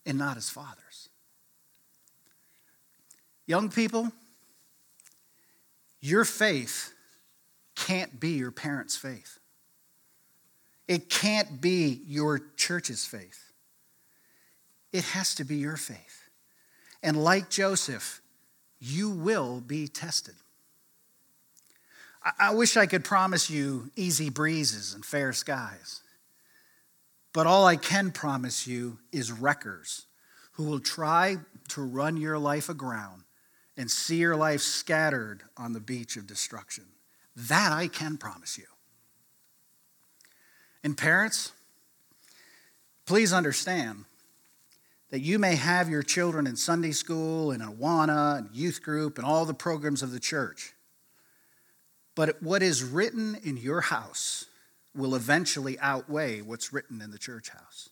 and 0.04 0.18
not 0.18 0.36
his 0.36 0.50
father's. 0.50 1.08
Young 3.46 3.70
people, 3.70 4.10
your 6.00 6.24
faith 6.24 6.92
can't 7.76 8.18
be 8.18 8.30
your 8.30 8.50
parents' 8.50 8.96
faith. 8.96 9.38
It 10.88 11.08
can't 11.08 11.60
be 11.60 12.00
your 12.06 12.40
church's 12.56 13.04
faith. 13.04 13.52
It 14.92 15.04
has 15.04 15.34
to 15.36 15.44
be 15.44 15.56
your 15.56 15.76
faith. 15.76 16.28
And 17.02 17.22
like 17.22 17.50
Joseph, 17.50 18.20
you 18.80 19.10
will 19.10 19.60
be 19.60 19.86
tested. 19.88 20.34
I 22.38 22.54
wish 22.54 22.76
I 22.76 22.86
could 22.86 23.04
promise 23.04 23.48
you 23.48 23.90
easy 23.94 24.30
breezes 24.30 24.94
and 24.94 25.04
fair 25.04 25.32
skies. 25.32 26.02
But 27.32 27.46
all 27.46 27.66
I 27.66 27.76
can 27.76 28.10
promise 28.10 28.66
you 28.66 28.98
is 29.12 29.30
wreckers 29.30 30.06
who 30.52 30.64
will 30.64 30.80
try 30.80 31.36
to 31.68 31.82
run 31.82 32.16
your 32.16 32.38
life 32.38 32.68
aground 32.68 33.22
and 33.76 33.90
see 33.90 34.16
your 34.16 34.36
life 34.36 34.62
scattered 34.62 35.42
on 35.56 35.72
the 35.72 35.80
beach 35.80 36.16
of 36.16 36.26
destruction. 36.26 36.84
That 37.36 37.72
I 37.72 37.88
can 37.88 38.16
promise 38.16 38.56
you. 38.56 38.64
And 40.82 40.96
parents, 40.96 41.52
please 43.04 43.32
understand 43.32 44.04
that 45.10 45.20
you 45.20 45.38
may 45.38 45.56
have 45.56 45.88
your 45.88 46.02
children 46.02 46.46
in 46.46 46.56
Sunday 46.56 46.92
school 46.92 47.50
and 47.50 47.62
Awana 47.62 48.38
and 48.38 48.56
youth 48.56 48.82
group 48.82 49.18
and 49.18 49.26
all 49.26 49.44
the 49.44 49.54
programs 49.54 50.02
of 50.02 50.10
the 50.10 50.20
church. 50.20 50.72
But 52.16 52.42
what 52.42 52.62
is 52.62 52.82
written 52.82 53.36
in 53.44 53.58
your 53.58 53.82
house 53.82 54.46
will 54.96 55.14
eventually 55.14 55.78
outweigh 55.78 56.40
what's 56.40 56.72
written 56.72 57.00
in 57.02 57.10
the 57.12 57.18
church 57.18 57.50
house. 57.50 57.90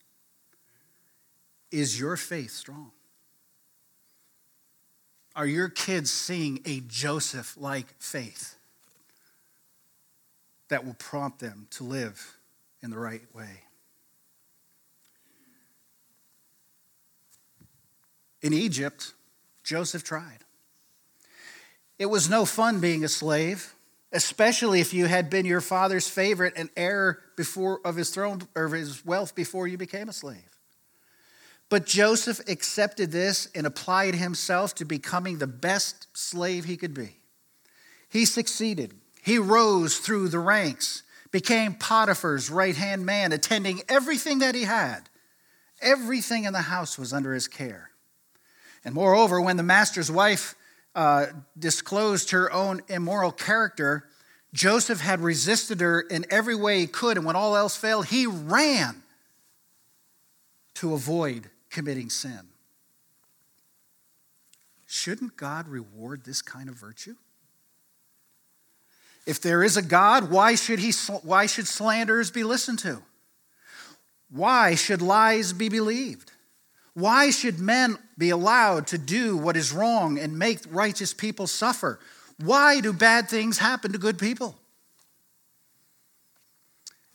Is 1.70 2.00
your 2.00 2.16
faith 2.16 2.50
strong? 2.50 2.90
Are 5.36 5.46
your 5.46 5.68
kids 5.68 6.10
seeing 6.10 6.60
a 6.64 6.80
Joseph 6.80 7.56
like 7.58 7.86
faith 7.98 8.56
that 10.68 10.86
will 10.86 10.94
prompt 10.94 11.40
them 11.40 11.66
to 11.72 11.84
live 11.84 12.38
in 12.82 12.90
the 12.90 12.98
right 12.98 13.22
way? 13.34 13.60
In 18.40 18.54
Egypt, 18.54 19.12
Joseph 19.64 20.04
tried. 20.04 20.38
It 21.98 22.06
was 22.06 22.30
no 22.30 22.46
fun 22.46 22.80
being 22.80 23.04
a 23.04 23.08
slave 23.08 23.73
especially 24.14 24.80
if 24.80 24.94
you 24.94 25.06
had 25.06 25.28
been 25.28 25.44
your 25.44 25.60
father's 25.60 26.08
favorite 26.08 26.54
and 26.56 26.70
heir 26.76 27.18
before 27.36 27.80
of 27.84 27.96
his 27.96 28.10
throne 28.10 28.40
or 28.54 28.68
his 28.68 29.04
wealth 29.04 29.34
before 29.34 29.66
you 29.66 29.76
became 29.76 30.08
a 30.08 30.12
slave. 30.12 30.48
But 31.68 31.84
Joseph 31.84 32.40
accepted 32.48 33.10
this 33.10 33.48
and 33.54 33.66
applied 33.66 34.14
himself 34.14 34.74
to 34.76 34.84
becoming 34.84 35.38
the 35.38 35.48
best 35.48 36.06
slave 36.16 36.64
he 36.64 36.76
could 36.76 36.94
be. 36.94 37.16
He 38.08 38.24
succeeded. 38.24 38.94
He 39.20 39.38
rose 39.38 39.98
through 39.98 40.28
the 40.28 40.38
ranks, 40.38 41.02
became 41.32 41.74
Potiphar's 41.74 42.50
right 42.50 42.76
hand 42.76 43.04
man, 43.04 43.32
attending 43.32 43.82
everything 43.88 44.38
that 44.38 44.54
he 44.54 44.62
had. 44.62 45.08
Everything 45.82 46.44
in 46.44 46.52
the 46.52 46.60
house 46.60 46.96
was 46.96 47.12
under 47.12 47.34
his 47.34 47.48
care. 47.48 47.90
And 48.84 48.94
moreover, 48.94 49.40
when 49.40 49.56
the 49.56 49.64
master's 49.64 50.10
wife 50.10 50.54
uh, 50.94 51.26
disclosed 51.58 52.30
her 52.30 52.52
own 52.52 52.82
immoral 52.88 53.32
character, 53.32 54.08
Joseph 54.52 55.00
had 55.00 55.20
resisted 55.20 55.80
her 55.80 56.00
in 56.00 56.24
every 56.30 56.54
way 56.54 56.80
he 56.80 56.86
could, 56.86 57.16
and 57.16 57.26
when 57.26 57.36
all 57.36 57.56
else 57.56 57.76
failed, 57.76 58.06
he 58.06 58.26
ran 58.26 59.02
to 60.74 60.94
avoid 60.94 61.50
committing 61.70 62.10
sin. 62.10 62.40
Shouldn't 64.86 65.36
God 65.36 65.66
reward 65.66 66.24
this 66.24 66.40
kind 66.40 66.68
of 66.68 66.76
virtue? 66.76 67.16
If 69.26 69.40
there 69.40 69.64
is 69.64 69.76
a 69.76 69.82
God, 69.82 70.30
why 70.30 70.54
should, 70.54 70.78
he, 70.78 70.92
why 71.22 71.46
should 71.46 71.66
slanderers 71.66 72.30
be 72.30 72.44
listened 72.44 72.78
to? 72.80 73.02
Why 74.30 74.74
should 74.74 75.02
lies 75.02 75.52
be 75.52 75.68
believed? 75.68 76.30
Why 76.94 77.30
should 77.30 77.58
men 77.58 77.98
be 78.16 78.30
allowed 78.30 78.86
to 78.88 78.98
do 78.98 79.36
what 79.36 79.56
is 79.56 79.72
wrong 79.72 80.18
and 80.18 80.38
make 80.38 80.60
righteous 80.70 81.12
people 81.12 81.48
suffer? 81.48 81.98
Why 82.38 82.80
do 82.80 82.92
bad 82.92 83.28
things 83.28 83.58
happen 83.58 83.92
to 83.92 83.98
good 83.98 84.18
people? 84.18 84.56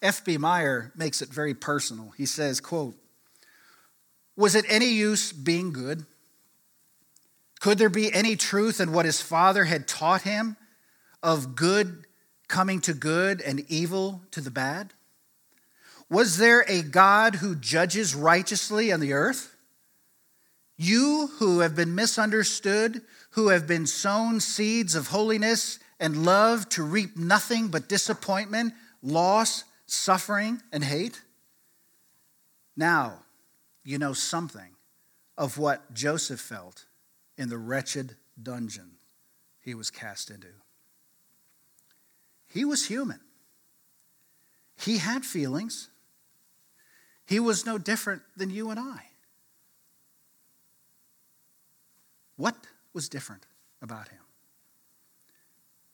F.B. 0.02 0.38
Meyer 0.38 0.92
makes 0.96 1.22
it 1.22 1.30
very 1.30 1.54
personal. 1.54 2.14
He 2.18 2.26
says, 2.26 2.62
quote, 2.62 2.96
Was 4.36 4.56
it 4.56 4.66
any 4.68 4.90
use 4.90 5.32
being 5.32 5.72
good? 5.72 6.06
Could 7.60 7.78
there 7.78 7.90
be 7.90 8.14
any 8.14 8.36
truth 8.38 8.80
in 8.80 8.94
what 8.94 9.06
his 9.06 9.22
father 9.22 9.66
had 9.66 9.88
taught 9.88 10.22
him 10.22 10.56
of 11.22 11.56
good 11.56 12.06
coming 12.48 12.80
to 12.82 12.94
good 12.94 13.42
and 13.42 13.66
evil 13.68 14.22
to 14.32 14.42
the 14.42 14.52
bad? 14.52 14.94
Was 16.10 16.38
there 16.38 16.66
a 16.68 16.82
God 16.82 17.36
who 17.36 17.56
judges 17.56 18.16
righteously 18.16 18.92
on 18.92 19.00
the 19.00 19.14
earth? 19.14 19.56
You 20.82 21.28
who 21.40 21.60
have 21.60 21.76
been 21.76 21.94
misunderstood, 21.94 23.02
who 23.32 23.50
have 23.50 23.68
been 23.68 23.86
sown 23.86 24.40
seeds 24.40 24.96
of 24.96 25.08
holiness 25.08 25.78
and 26.00 26.24
love 26.26 26.70
to 26.70 26.84
reap 26.84 27.18
nothing 27.18 27.68
but 27.68 27.90
disappointment, 27.90 28.74
loss, 29.04 29.66
suffering, 29.88 30.62
and 30.72 30.82
hate? 30.82 31.22
Now 32.78 33.26
you 33.84 33.98
know 33.98 34.14
something 34.14 34.70
of 35.38 35.58
what 35.58 35.94
Joseph 35.94 36.40
felt 36.40 36.86
in 37.38 37.50
the 37.50 37.58
wretched 37.58 38.16
dungeon 38.42 38.92
he 39.60 39.74
was 39.74 39.92
cast 39.92 40.32
into. 40.32 40.48
He 42.48 42.64
was 42.64 42.86
human, 42.86 43.20
he 44.78 45.00
had 45.00 45.26
feelings. 45.26 45.90
He 47.26 47.40
was 47.40 47.64
no 47.64 47.78
different 47.78 48.24
than 48.38 48.50
you 48.50 48.72
and 48.72 48.80
I. 48.80 49.09
What 52.40 52.56
was 52.94 53.10
different 53.10 53.46
about 53.82 54.08
him? 54.08 54.22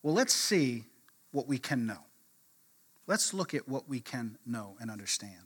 Well, 0.04 0.14
let's 0.14 0.36
see 0.36 0.84
what 1.32 1.48
we 1.48 1.58
can 1.58 1.88
know. 1.88 2.06
Let's 3.08 3.34
look 3.34 3.56
at 3.56 3.68
what 3.68 3.90
we 3.90 4.00
can 4.00 4.38
know 4.46 4.78
and 4.80 4.92
understand. 4.92 5.42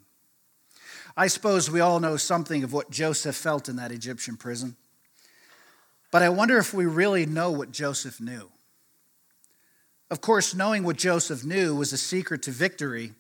I 1.15 1.27
suppose 1.27 1.71
we 1.71 1.79
all 1.79 2.01
know 2.01 2.17
something 2.17 2.65
of 2.65 2.73
what 2.73 2.91
Joseph 2.91 3.38
felt 3.38 3.69
in 3.69 3.77
that 3.77 3.93
Egyptian 3.93 4.35
prison. 4.35 4.75
But 6.12 6.21
I 6.21 6.27
wonder 6.27 6.57
if 6.57 6.73
we 6.73 6.85
really 6.85 7.25
know 7.25 7.49
what 7.49 7.71
Joseph 7.71 8.19
knew. 8.19 8.51
Of 10.12 10.19
course, 10.19 10.53
knowing 10.53 10.83
what 10.83 10.97
Joseph 10.97 11.45
knew 11.45 11.75
was 11.75 11.93
a 11.93 11.97
secret 11.97 12.41
to 12.41 12.51
victory 12.51 13.13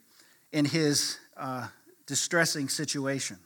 in 0.51 0.65
his 0.65 1.17
uh, 1.37 1.69
distressing 2.05 2.67
situation. 2.67 3.37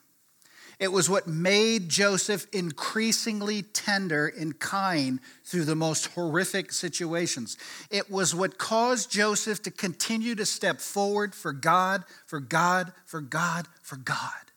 It 0.83 0.91
was 0.91 1.09
what 1.09 1.27
made 1.27 1.87
Joseph 1.87 2.45
increasingly 2.51 3.61
tender 3.61 4.27
and 4.27 4.59
kind 4.59 5.21
through 5.45 5.63
the 5.63 5.77
most 5.77 6.07
horrific 6.07 6.73
situations. 6.73 7.57
It 7.89 8.11
was 8.11 8.35
what 8.35 8.57
caused 8.57 9.09
Joseph 9.09 9.63
to 9.63 9.71
continue 9.71 10.35
to 10.35 10.45
step 10.45 10.81
forward 10.81 11.33
for 11.35 11.53
God, 11.53 12.03
for 12.25 12.41
God, 12.41 12.91
for 13.05 13.21
God, 13.21 13.69
for 13.81 13.95
God. 13.95 14.51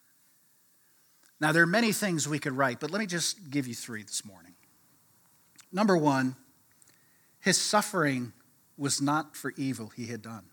Now, 1.41 1.53
there 1.53 1.63
are 1.63 1.65
many 1.65 1.93
things 1.93 2.27
we 2.27 2.41
could 2.41 2.55
write, 2.55 2.81
but 2.81 2.91
let 2.91 2.99
me 2.99 3.07
just 3.07 3.49
give 3.49 3.69
you 3.69 3.75
three 3.75 4.03
this 4.03 4.25
morning. 4.25 4.55
Number 5.71 5.97
one, 5.97 6.35
his 7.39 7.57
suffering 7.57 8.33
was 8.77 9.01
not 9.01 9.37
for 9.37 9.53
evil 9.57 9.93
he 9.95 10.07
had 10.07 10.23
done. 10.23 10.47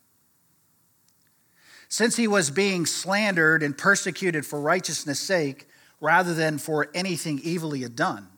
Since 1.94 2.16
he 2.16 2.28
was 2.28 2.50
being 2.50 2.88
slandered 2.88 3.62
and 3.62 3.78
persecuted 3.78 4.48
for 4.48 4.60
righteousness' 4.60 5.20
sake 5.20 5.68
rather 6.02 6.34
than 6.34 6.58
for 6.58 6.90
anything 6.96 7.40
evil 7.44 7.70
he 7.70 7.84
had 7.84 7.96
done, 7.96 8.30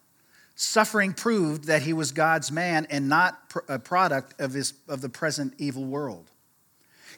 suffering 0.56 1.14
proved 1.14 1.64
that 1.64 1.84
he 1.84 1.94
was 1.94 2.12
God's 2.12 2.52
man 2.52 2.86
and 2.90 3.08
not 3.08 3.40
a 3.70 3.80
product 3.80 4.42
of, 4.42 4.52
his, 4.52 4.74
of 4.90 5.00
the 5.00 5.08
present 5.08 5.54
evil 5.58 5.86
world. 5.86 6.32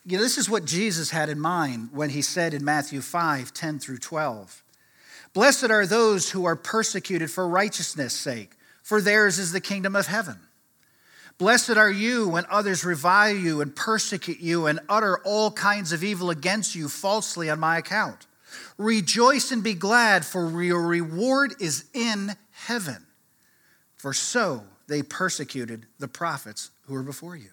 You 0.05 0.17
know, 0.17 0.23
this 0.23 0.37
is 0.37 0.47
what 0.47 0.65
Jesus 0.65 1.09
had 1.09 1.29
in 1.29 1.39
mind 1.39 1.89
when 1.91 2.11
he 2.11 2.21
said 2.21 2.53
in 2.53 2.63
Matthew 2.63 3.01
5 3.01 3.51
10 3.51 3.79
through 3.79 3.97
12 3.97 4.63
Blessed 5.33 5.71
are 5.71 5.87
those 5.87 6.29
who 6.29 6.45
are 6.45 6.55
persecuted 6.55 7.31
for 7.31 7.47
righteousness' 7.47 8.13
sake, 8.13 8.51
for 8.83 9.01
theirs 9.01 9.39
is 9.39 9.53
the 9.53 9.59
kingdom 9.59 9.95
of 9.95 10.05
heaven. 10.05 10.37
Blessed 11.37 11.77
are 11.77 11.91
you 11.91 12.29
when 12.29 12.45
others 12.49 12.83
revile 12.83 13.35
you 13.35 13.61
and 13.61 13.75
persecute 13.75 14.39
you 14.39 14.65
and 14.65 14.79
utter 14.89 15.19
all 15.19 15.51
kinds 15.51 15.91
of 15.91 16.03
evil 16.03 16.31
against 16.31 16.73
you 16.73 16.89
falsely 16.89 17.49
on 17.49 17.59
my 17.59 17.77
account. 17.77 18.25
Rejoice 18.77 19.51
and 19.51 19.63
be 19.63 19.75
glad, 19.75 20.25
for 20.25 20.63
your 20.63 20.87
reward 20.87 21.53
is 21.59 21.85
in 21.93 22.31
heaven. 22.51 23.05
For 23.97 24.13
so 24.13 24.63
they 24.87 25.03
persecuted 25.03 25.85
the 25.99 26.07
prophets 26.07 26.71
who 26.85 26.93
were 26.93 27.03
before 27.03 27.35
you. 27.35 27.49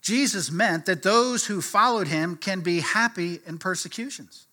Jesus 0.00 0.50
meant 0.50 0.86
that 0.86 1.04
those 1.04 1.46
who 1.46 1.62
followed 1.62 2.08
him 2.08 2.36
can 2.36 2.60
be 2.60 2.80
happy 2.80 3.38
in 3.46 3.58
persecutions 3.58 4.46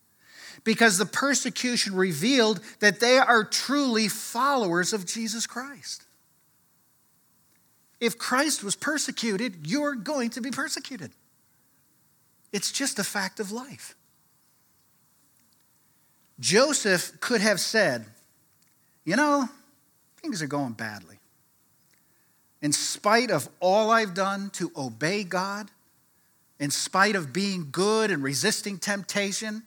because 0.64 0.98
the 0.98 1.06
persecution 1.06 1.96
revealed 1.96 2.60
that 2.80 3.00
they 3.00 3.18
are 3.18 3.44
truly 3.44 4.08
followers 4.08 4.94
of 4.94 5.08
Jesus 5.08 5.48
Christ. 5.48 6.04
If 8.00 8.18
Christ 8.18 8.64
was 8.64 8.76
persecuted, 8.76 9.68
you're 9.68 9.96
going 9.96 10.30
to 10.32 10.42
be 10.42 10.52
persecuted. 10.52 11.12
It's 12.52 12.72
just 12.72 12.98
a 12.98 13.04
fact 13.04 13.40
of 13.40 13.52
life. 13.52 13.96
Joseph 16.40 17.20
could 17.20 17.42
have 17.42 17.60
said, 17.60 18.06
You 19.04 19.16
know, 19.16 19.50
things 20.22 20.42
are 20.42 20.48
going 20.48 20.74
badly. 20.74 21.18
In 22.62 22.72
spite 22.72 23.32
of 23.32 23.50
all 23.60 23.92
I've 23.92 24.14
done 24.14 24.50
to 24.52 24.72
obey 24.76 25.24
God, 25.24 25.70
in 26.60 26.72
spite 26.72 27.16
of 27.16 27.32
being 27.32 27.70
good 27.72 28.12
and 28.12 28.22
resisting 28.22 28.78
temptation, 28.78 29.64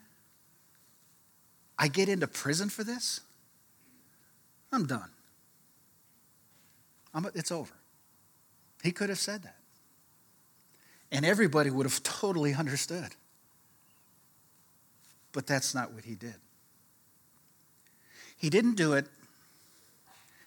I 1.79 1.89
get 1.89 2.09
into 2.09 2.27
prison 2.27 2.69
for 2.69 2.85
this? 2.85 3.21
I'm 4.71 4.87
done. 4.87 5.11
I'm, 7.15 7.27
it's 7.35 7.53
over. 7.53 7.73
He 8.83 8.93
could 8.93 9.09
have 9.09 9.19
said 9.19 9.43
that. 9.45 9.57
And 11.11 11.25
everybody 11.25 11.71
would 11.71 11.87
have 11.87 12.03
totally 12.03 12.55
understood. 12.55 13.15
But 15.33 15.47
that's 15.47 15.75
not 15.75 15.93
what 15.93 16.05
he 16.05 16.15
did. 16.15 16.35
He 18.37 18.51
didn't 18.51 18.75
do 18.75 18.95
it 18.95 19.07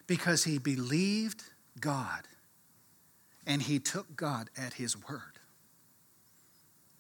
because 0.06 0.44
he 0.44 0.58
believed 0.58 1.44
God 1.80 2.28
and 3.48 3.62
he 3.62 3.80
took 3.80 4.16
God 4.16 4.50
at 4.58 4.74
his 4.74 4.98
word. 5.08 5.22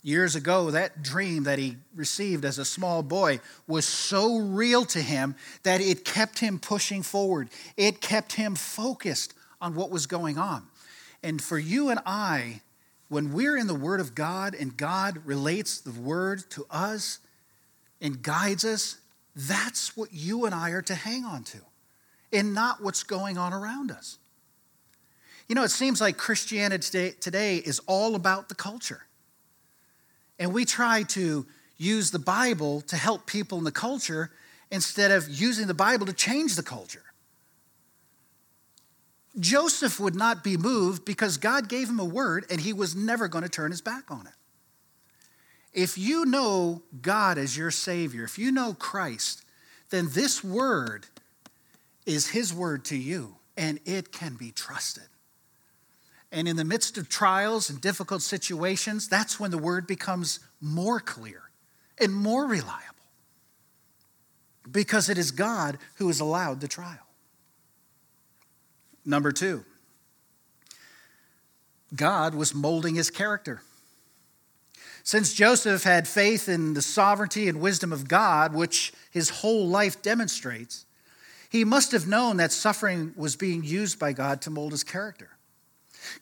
Years 0.03 0.35
ago, 0.35 0.69
that 0.69 1.01
dream 1.01 1.43
that 1.43 1.57
he 1.57 1.77
received 1.95 2.45
as 2.45 2.59
a 2.59 2.65
small 2.65 3.01
boy 3.01 3.39
was 3.67 3.85
so 3.85 4.37
real 4.37 4.85
to 4.85 5.01
him 5.01 5.35
that 5.63 5.81
it 5.81 6.05
kept 6.05 6.37
him 6.37 6.59
pushing 6.59 7.01
forward. 7.01 7.49
It 7.75 8.01
kept 8.01 8.33
him 8.33 8.53
focused 8.53 9.33
on 9.59 9.73
what 9.73 9.89
was 9.89 10.05
going 10.05 10.37
on. 10.37 10.67
And 11.25 11.41
for 11.41 11.57
you 11.57 11.89
and 11.89 11.99
I, 12.05 12.61
when 13.09 13.33
we're 13.33 13.57
in 13.57 13.65
the 13.65 13.73
Word 13.73 13.99
of 13.99 14.13
God 14.13 14.53
and 14.53 14.77
God 14.77 15.25
relates 15.25 15.81
the 15.81 15.99
Word 15.99 16.43
to 16.51 16.67
us 16.69 17.17
and 17.99 18.21
guides 18.21 18.63
us, 18.63 18.99
that's 19.35 19.97
what 19.97 20.13
you 20.13 20.45
and 20.45 20.53
I 20.53 20.69
are 20.69 20.83
to 20.83 20.93
hang 20.93 21.25
on 21.25 21.43
to, 21.45 21.57
and 22.31 22.53
not 22.53 22.83
what's 22.83 23.01
going 23.01 23.39
on 23.39 23.53
around 23.53 23.89
us. 23.89 24.19
You 25.49 25.55
know, 25.55 25.63
it 25.63 25.71
seems 25.71 25.99
like 25.99 26.15
Christianity 26.15 27.15
today, 27.19 27.57
is 27.57 27.81
all 27.87 28.13
about 28.13 28.47
the 28.47 28.55
culture. 28.55 29.07
And 30.37 30.53
we 30.53 30.63
try 30.63 31.01
to 31.09 31.47
use 31.79 32.11
the 32.11 32.19
Bible 32.19 32.81
to 32.81 32.97
help 32.97 33.25
people 33.25 33.57
in 33.57 33.63
the 33.63 33.71
culture 33.71 34.29
instead 34.69 35.09
of 35.09 35.27
using 35.27 35.65
the 35.65 35.73
Bible 35.73 36.05
to 36.05 36.13
change 36.13 36.55
the 36.55 36.61
culture. 36.61 37.04
Joseph 39.39 39.99
would 39.99 40.15
not 40.15 40.43
be 40.43 40.57
moved 40.57 41.03
because 41.05 41.37
God 41.37 41.67
gave 41.67 41.89
him 41.89 41.99
a 41.99 42.05
word 42.05 42.45
and 42.49 42.61
he 42.61 42.73
was 42.73 42.95
never 42.95 43.27
going 43.27 43.43
to 43.43 43.49
turn 43.49 43.71
his 43.71 43.81
back 43.81 44.09
on 44.09 44.27
it. 44.27 44.33
If 45.73 45.97
you 45.97 46.25
know 46.25 46.83
God 47.01 47.37
as 47.37 47.57
your 47.57 47.71
Savior, 47.71 48.23
if 48.23 48.39
you 48.39 48.51
know 48.51 48.73
Christ, 48.73 49.43
then 49.89 50.07
this 50.11 50.43
word 50.43 51.07
is 52.05 52.29
his 52.29 52.53
word 52.53 52.85
to 52.85 52.97
you. 52.97 53.37
and 53.57 53.79
it 53.85 54.11
can 54.11 54.35
be 54.35 54.51
trusted. 54.51 55.07
And 56.29 56.47
in 56.47 56.57
the 56.57 56.65
midst 56.65 56.97
of 56.97 57.07
trials 57.07 57.69
and 57.69 57.79
difficult 57.79 58.21
situations, 58.21 59.07
that's 59.07 59.39
when 59.39 59.51
the 59.51 59.57
word 59.57 59.87
becomes 59.87 60.41
more 60.59 60.99
clear 60.99 61.43
and 61.97 62.13
more 62.13 62.45
reliable 62.45 62.83
because 64.69 65.07
it 65.07 65.17
is 65.17 65.31
God 65.31 65.77
who 65.95 66.07
has 66.07 66.19
allowed 66.19 66.59
the 66.59 66.67
trial. 66.67 67.04
Number 69.05 69.31
two, 69.31 69.63
God 71.95 72.33
was 72.33 72.55
molding 72.55 72.95
his 72.95 73.09
character. 73.09 73.61
Since 75.03 75.35
Joseph 75.35 75.83
had 75.83 76.07
faith 76.07 76.49
in 76.49 76.73
the 76.73 76.81
sovereignty 76.81 77.47
and 77.47 77.61
wisdom 77.61 77.93
of 77.93 78.07
God, 78.07 78.55
which 78.55 78.91
his 79.11 79.29
whole 79.29 79.67
life 79.67 80.01
demonstrates, 80.01 80.85
he 81.49 81.63
must 81.63 81.91
have 81.91 82.07
known 82.07 82.37
that 82.37 82.51
suffering 82.51 83.13
was 83.15 83.35
being 83.35 83.63
used 83.63 83.99
by 83.99 84.13
God 84.13 84.41
to 84.41 84.49
mold 84.49 84.71
his 84.71 84.83
character. 84.83 85.29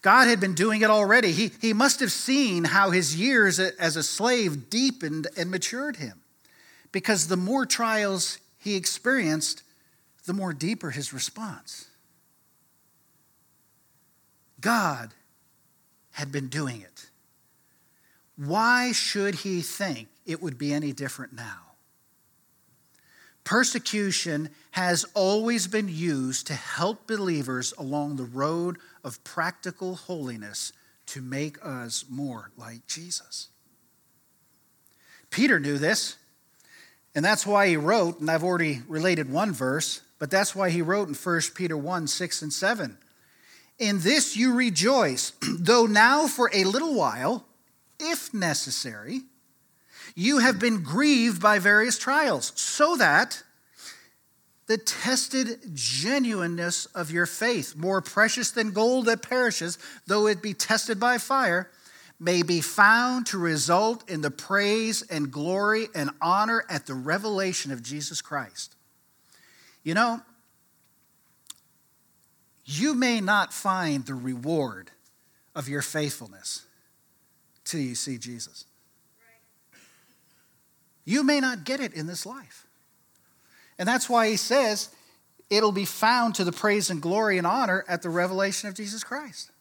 God 0.02 0.28
had 0.28 0.40
been 0.40 0.54
doing 0.54 0.82
it 0.82 0.90
already. 0.90 1.32
He, 1.32 1.52
he 1.62 1.74
must 1.74 2.02
have 2.02 2.12
seen 2.12 2.66
how 2.66 2.92
his 2.92 3.16
years 3.16 3.58
as 3.60 3.96
a 3.96 4.04
slave 4.04 4.70
deepened 4.70 5.28
and 5.38 5.50
matured 5.50 5.98
him. 5.98 6.22
Because 6.92 7.28
the 7.28 7.38
more 7.38 7.66
trials 7.66 8.38
he 8.60 8.76
experienced, 8.76 9.64
the 10.26 10.34
more 10.34 10.54
deeper 10.54 10.92
his 10.92 11.14
response. 11.14 11.88
God 14.64 15.14
had 16.12 16.32
been 16.32 16.48
doing 16.48 16.82
it. 16.82 17.10
Why 18.38 18.94
should 18.94 19.36
he 19.36 19.62
think 19.62 20.08
it 20.26 20.42
would 20.42 20.58
be 20.58 20.74
any 20.74 20.94
different 20.94 21.34
now? 21.34 21.74
Persecution 23.44 24.50
has 24.72 25.06
always 25.14 25.68
been 25.68 25.90
used 25.90 26.48
to 26.48 26.54
help 26.54 27.08
believers 27.08 27.74
along 27.78 28.16
the 28.16 28.24
road 28.24 28.78
of 29.04 29.22
practical 29.26 29.96
holiness 29.96 30.72
to 31.08 31.22
make 31.22 31.58
us 31.62 32.06
more 32.10 32.52
like 32.58 32.88
Jesus. 32.88 33.50
Peter 35.30 35.60
knew 35.60 35.78
this, 35.78 36.16
and 37.14 37.26
that's 37.26 37.46
why 37.46 37.68
he 37.68 37.76
wrote, 37.76 38.22
and 38.22 38.32
I've 38.32 38.46
already 38.46 38.82
related 38.88 39.30
one 39.30 39.52
verse, 39.52 40.02
but 40.20 40.32
that's 40.32 40.56
why 40.56 40.70
he 40.70 40.82
wrote 40.82 41.10
in 41.10 41.16
1 41.16 41.42
Peter 41.54 41.76
1 41.76 42.08
6 42.08 42.42
and 42.42 42.54
7. 42.54 42.98
In 43.84 44.00
this 44.00 44.38
you 44.38 44.54
rejoice, 44.54 45.34
though 45.42 45.86
now 45.86 46.26
for 46.26 46.50
a 46.54 46.64
little 46.64 46.96
while, 46.96 47.46
if 48.00 48.34
necessary, 48.34 49.24
you 50.16 50.38
have 50.38 50.58
been 50.58 50.84
grieved 50.84 51.42
by 51.42 51.60
various 51.60 51.98
trials, 51.98 52.54
so 52.56 52.96
that 52.96 53.44
the 54.68 54.78
tested 54.78 55.60
genuineness 55.74 56.86
of 56.96 57.12
your 57.12 57.26
faith, 57.26 57.76
more 57.76 58.00
precious 58.00 58.52
than 58.52 58.72
gold 58.72 59.08
that 59.08 59.22
perishes, 59.22 59.78
though 60.08 60.28
it 60.28 60.42
be 60.42 60.54
tested 60.54 60.98
by 60.98 61.18
fire, 61.18 61.70
may 62.22 62.42
be 62.42 62.62
found 62.62 63.26
to 63.26 63.38
result 63.38 64.10
in 64.10 64.22
the 64.22 64.32
praise 64.32 65.02
and 65.02 65.30
glory 65.30 65.90
and 65.94 66.10
honor 66.22 66.64
at 66.70 66.86
the 66.86 66.94
revelation 66.94 67.70
of 67.70 67.84
Jesus 67.84 68.22
Christ. 68.22 68.78
You 69.84 69.94
know, 69.94 70.22
you 72.66 72.94
may 72.94 73.20
not 73.20 73.54
find 73.54 74.06
the 74.06 74.14
reward 74.14 74.92
of 75.56 75.68
your 75.68 75.82
faithfulness 75.82 76.66
till 77.64 77.82
you 77.82 77.96
see 77.96 78.18
Jesus. 78.18 78.66
You 81.06 81.24
may 81.24 81.40
not 81.40 81.66
get 81.66 81.80
it 81.80 81.94
in 81.94 82.08
this 82.08 82.26
life. 82.26 82.66
And 83.78 83.88
that's 83.88 84.10
why 84.10 84.30
he 84.30 84.38
says 84.38 84.90
it'll 85.50 85.72
be 85.72 85.86
found 85.86 86.36
to 86.36 86.44
the 86.44 86.52
praise 86.52 86.90
and 86.90 87.02
glory 87.02 87.38
and 87.38 87.46
honor 87.46 87.84
at 87.88 88.02
the 88.02 88.10
revelation 88.10 88.70
of 88.70 88.76
Jesus 88.76 89.04
Christ. 89.04 89.52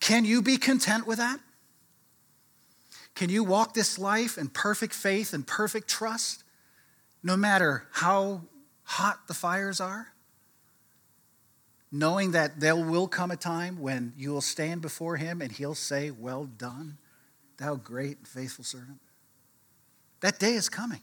Can 0.00 0.24
you 0.24 0.42
be 0.42 0.56
content 0.56 1.06
with 1.06 1.18
that? 1.18 1.40
Can 3.14 3.30
you 3.30 3.44
walk 3.44 3.72
this 3.72 3.98
life 3.98 4.36
in 4.36 4.48
perfect 4.48 4.92
faith 4.92 5.32
and 5.32 5.46
perfect 5.46 5.88
trust, 5.88 6.44
no 7.22 7.36
matter 7.36 7.86
how 7.92 8.42
hot 8.82 9.26
the 9.26 9.34
fires 9.34 9.80
are? 9.80 10.08
Knowing 11.92 12.32
that 12.32 12.60
there 12.60 12.76
will 12.76 13.06
come 13.06 13.30
a 13.30 13.36
time 13.36 13.80
when 13.80 14.12
you 14.16 14.32
will 14.32 14.40
stand 14.40 14.82
before 14.82 15.16
him 15.16 15.40
and 15.40 15.52
he'll 15.52 15.74
say, 15.74 16.10
Well 16.10 16.44
done, 16.44 16.98
thou 17.58 17.76
great 17.76 18.18
and 18.18 18.28
faithful 18.28 18.64
servant. 18.64 19.00
That 20.20 20.38
day 20.38 20.54
is 20.54 20.68
coming. 20.68 21.02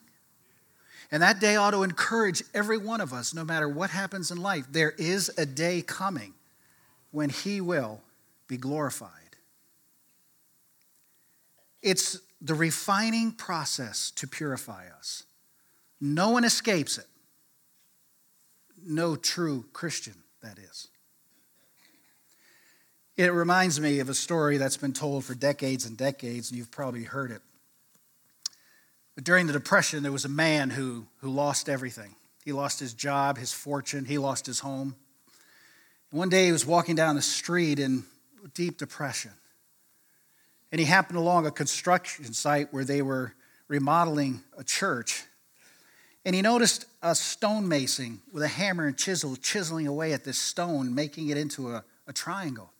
And 1.11 1.21
that 1.21 1.39
day 1.39 1.55
ought 1.55 1.71
to 1.71 1.83
encourage 1.83 2.43
every 2.53 2.77
one 2.77 2.99
of 2.99 3.13
us, 3.13 3.33
no 3.33 3.43
matter 3.43 3.69
what 3.69 3.91
happens 3.91 4.31
in 4.31 4.41
life. 4.41 4.65
There 4.71 4.91
is 4.97 5.31
a 5.37 5.45
day 5.45 5.81
coming 5.81 6.33
when 7.11 7.29
He 7.29 7.61
will 7.61 8.01
be 8.47 8.57
glorified. 8.57 9.09
It's 11.83 12.19
the 12.41 12.55
refining 12.55 13.31
process 13.31 14.11
to 14.15 14.27
purify 14.27 14.87
us. 14.97 15.23
No 16.01 16.29
one 16.29 16.43
escapes 16.43 16.97
it. 16.97 17.07
No 18.85 19.15
true 19.15 19.65
Christian, 19.71 20.22
that 20.43 20.59
is. 20.59 20.87
It 23.15 23.33
reminds 23.33 23.79
me 23.79 23.99
of 23.99 24.09
a 24.09 24.13
story 24.13 24.57
that's 24.57 24.77
been 24.77 24.93
told 24.93 25.25
for 25.25 25.35
decades 25.35 25.85
and 25.85 25.97
decades, 25.97 26.49
and 26.49 26.57
you've 26.57 26.71
probably 26.71 27.03
heard 27.03 27.31
it. 27.31 27.41
But 29.15 29.23
during 29.23 29.47
the 29.47 29.53
Depression, 29.53 30.03
there 30.03 30.11
was 30.11 30.25
a 30.25 30.29
man 30.29 30.69
who, 30.71 31.05
who 31.17 31.29
lost 31.29 31.69
everything. 31.69 32.15
He 32.43 32.51
lost 32.51 32.79
his 32.79 32.93
job, 32.93 33.37
his 33.37 33.53
fortune, 33.53 34.05
he 34.05 34.17
lost 34.17 34.45
his 34.45 34.59
home. 34.59 34.95
one 36.11 36.29
day 36.29 36.45
he 36.45 36.51
was 36.51 36.65
walking 36.65 36.95
down 36.95 37.15
the 37.15 37.21
street 37.21 37.79
in 37.79 38.03
deep 38.53 38.77
depression. 38.77 39.31
And 40.71 40.79
he 40.79 40.85
happened 40.85 41.17
along 41.17 41.45
a 41.45 41.51
construction 41.51 42.33
site 42.33 42.73
where 42.73 42.83
they 42.83 43.01
were 43.01 43.33
remodeling 43.67 44.41
a 44.57 44.63
church. 44.63 45.23
And 46.25 46.35
he 46.35 46.41
noticed 46.41 46.85
a 47.01 47.15
stonemason 47.15 48.21
with 48.31 48.43
a 48.43 48.47
hammer 48.47 48.87
and 48.87 48.97
chisel 48.97 49.35
chiseling 49.35 49.87
away 49.87 50.13
at 50.13 50.23
this 50.23 50.39
stone, 50.39 50.95
making 50.95 51.29
it 51.29 51.37
into 51.37 51.71
a, 51.71 51.83
a 52.07 52.13
triangle. 52.13 52.71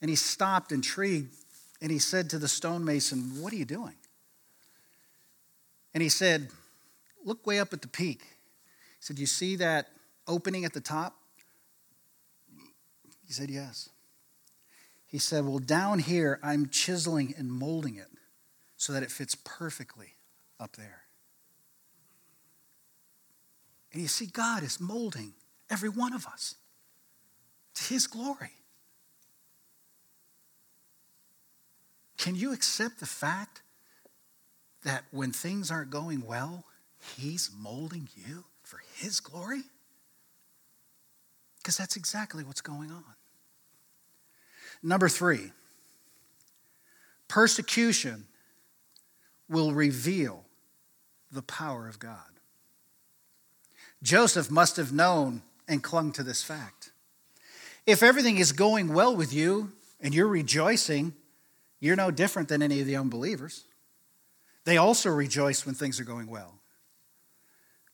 And 0.00 0.08
he 0.08 0.16
stopped, 0.16 0.72
intrigued, 0.72 1.32
and 1.80 1.92
he 1.92 2.00
said 2.00 2.30
to 2.30 2.38
the 2.38 2.48
stonemason, 2.48 3.40
What 3.40 3.52
are 3.52 3.56
you 3.56 3.64
doing? 3.64 3.94
And 5.94 6.02
he 6.02 6.08
said, 6.08 6.48
Look 7.24 7.46
way 7.46 7.60
up 7.60 7.72
at 7.72 7.82
the 7.82 7.88
peak. 7.88 8.22
He 8.22 9.00
said, 9.00 9.18
You 9.18 9.26
see 9.26 9.56
that 9.56 9.88
opening 10.26 10.64
at 10.64 10.72
the 10.72 10.80
top? 10.80 11.16
He 13.24 13.32
said, 13.32 13.50
Yes. 13.50 13.88
He 15.06 15.18
said, 15.18 15.44
Well, 15.44 15.60
down 15.60 16.00
here, 16.00 16.40
I'm 16.42 16.68
chiseling 16.68 17.34
and 17.36 17.52
molding 17.52 17.96
it 17.96 18.08
so 18.76 18.92
that 18.92 19.04
it 19.04 19.12
fits 19.12 19.36
perfectly 19.44 20.14
up 20.58 20.76
there. 20.76 21.01
And 23.92 24.00
you 24.00 24.08
see, 24.08 24.26
God 24.26 24.62
is 24.62 24.80
molding 24.80 25.34
every 25.70 25.88
one 25.88 26.12
of 26.12 26.26
us 26.26 26.54
to 27.74 27.84
His 27.84 28.06
glory. 28.06 28.52
Can 32.16 32.34
you 32.34 32.52
accept 32.52 33.00
the 33.00 33.06
fact 33.06 33.62
that 34.84 35.04
when 35.10 35.32
things 35.32 35.70
aren't 35.70 35.90
going 35.90 36.24
well, 36.26 36.64
He's 37.16 37.50
molding 37.56 38.08
you 38.14 38.44
for 38.62 38.80
His 38.96 39.20
glory? 39.20 39.62
Because 41.58 41.76
that's 41.76 41.96
exactly 41.96 42.44
what's 42.44 42.60
going 42.60 42.90
on. 42.90 43.04
Number 44.82 45.08
three, 45.08 45.52
persecution 47.28 48.26
will 49.48 49.72
reveal 49.72 50.44
the 51.30 51.42
power 51.42 51.88
of 51.88 51.98
God. 51.98 52.31
Joseph 54.02 54.50
must 54.50 54.76
have 54.76 54.92
known 54.92 55.42
and 55.68 55.82
clung 55.82 56.12
to 56.12 56.22
this 56.22 56.42
fact. 56.42 56.90
If 57.86 58.02
everything 58.02 58.38
is 58.38 58.52
going 58.52 58.92
well 58.92 59.16
with 59.16 59.32
you 59.32 59.72
and 60.00 60.14
you're 60.14 60.28
rejoicing, 60.28 61.14
you're 61.80 61.96
no 61.96 62.10
different 62.10 62.48
than 62.48 62.62
any 62.62 62.80
of 62.80 62.86
the 62.86 62.96
unbelievers. 62.96 63.64
They 64.64 64.76
also 64.76 65.10
rejoice 65.10 65.66
when 65.66 65.74
things 65.74 65.98
are 65.98 66.04
going 66.04 66.28
well. 66.28 66.54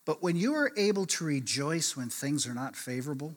But 0.05 0.23
when 0.23 0.37
you 0.37 0.55
are 0.55 0.73
able 0.77 1.07
to 1.07 1.25
rejoice 1.25 1.97
when 1.97 2.09
things 2.09 2.47
are 2.47 2.55
not 2.55 2.77
favorable, 2.77 3.35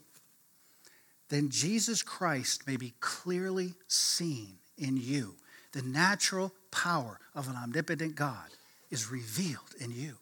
then 1.29 1.49
Jesus 1.49 2.01
Christ 2.01 2.67
may 2.67 2.77
be 2.77 2.93
clearly 2.99 3.73
seen 3.87 4.57
in 4.77 4.97
you. 4.97 5.35
The 5.73 5.81
natural 5.81 6.53
power 6.71 7.19
of 7.35 7.47
an 7.47 7.55
omnipotent 7.55 8.15
God 8.15 8.49
is 8.89 9.11
revealed 9.11 9.75
in 9.79 9.91
you. 9.91 10.17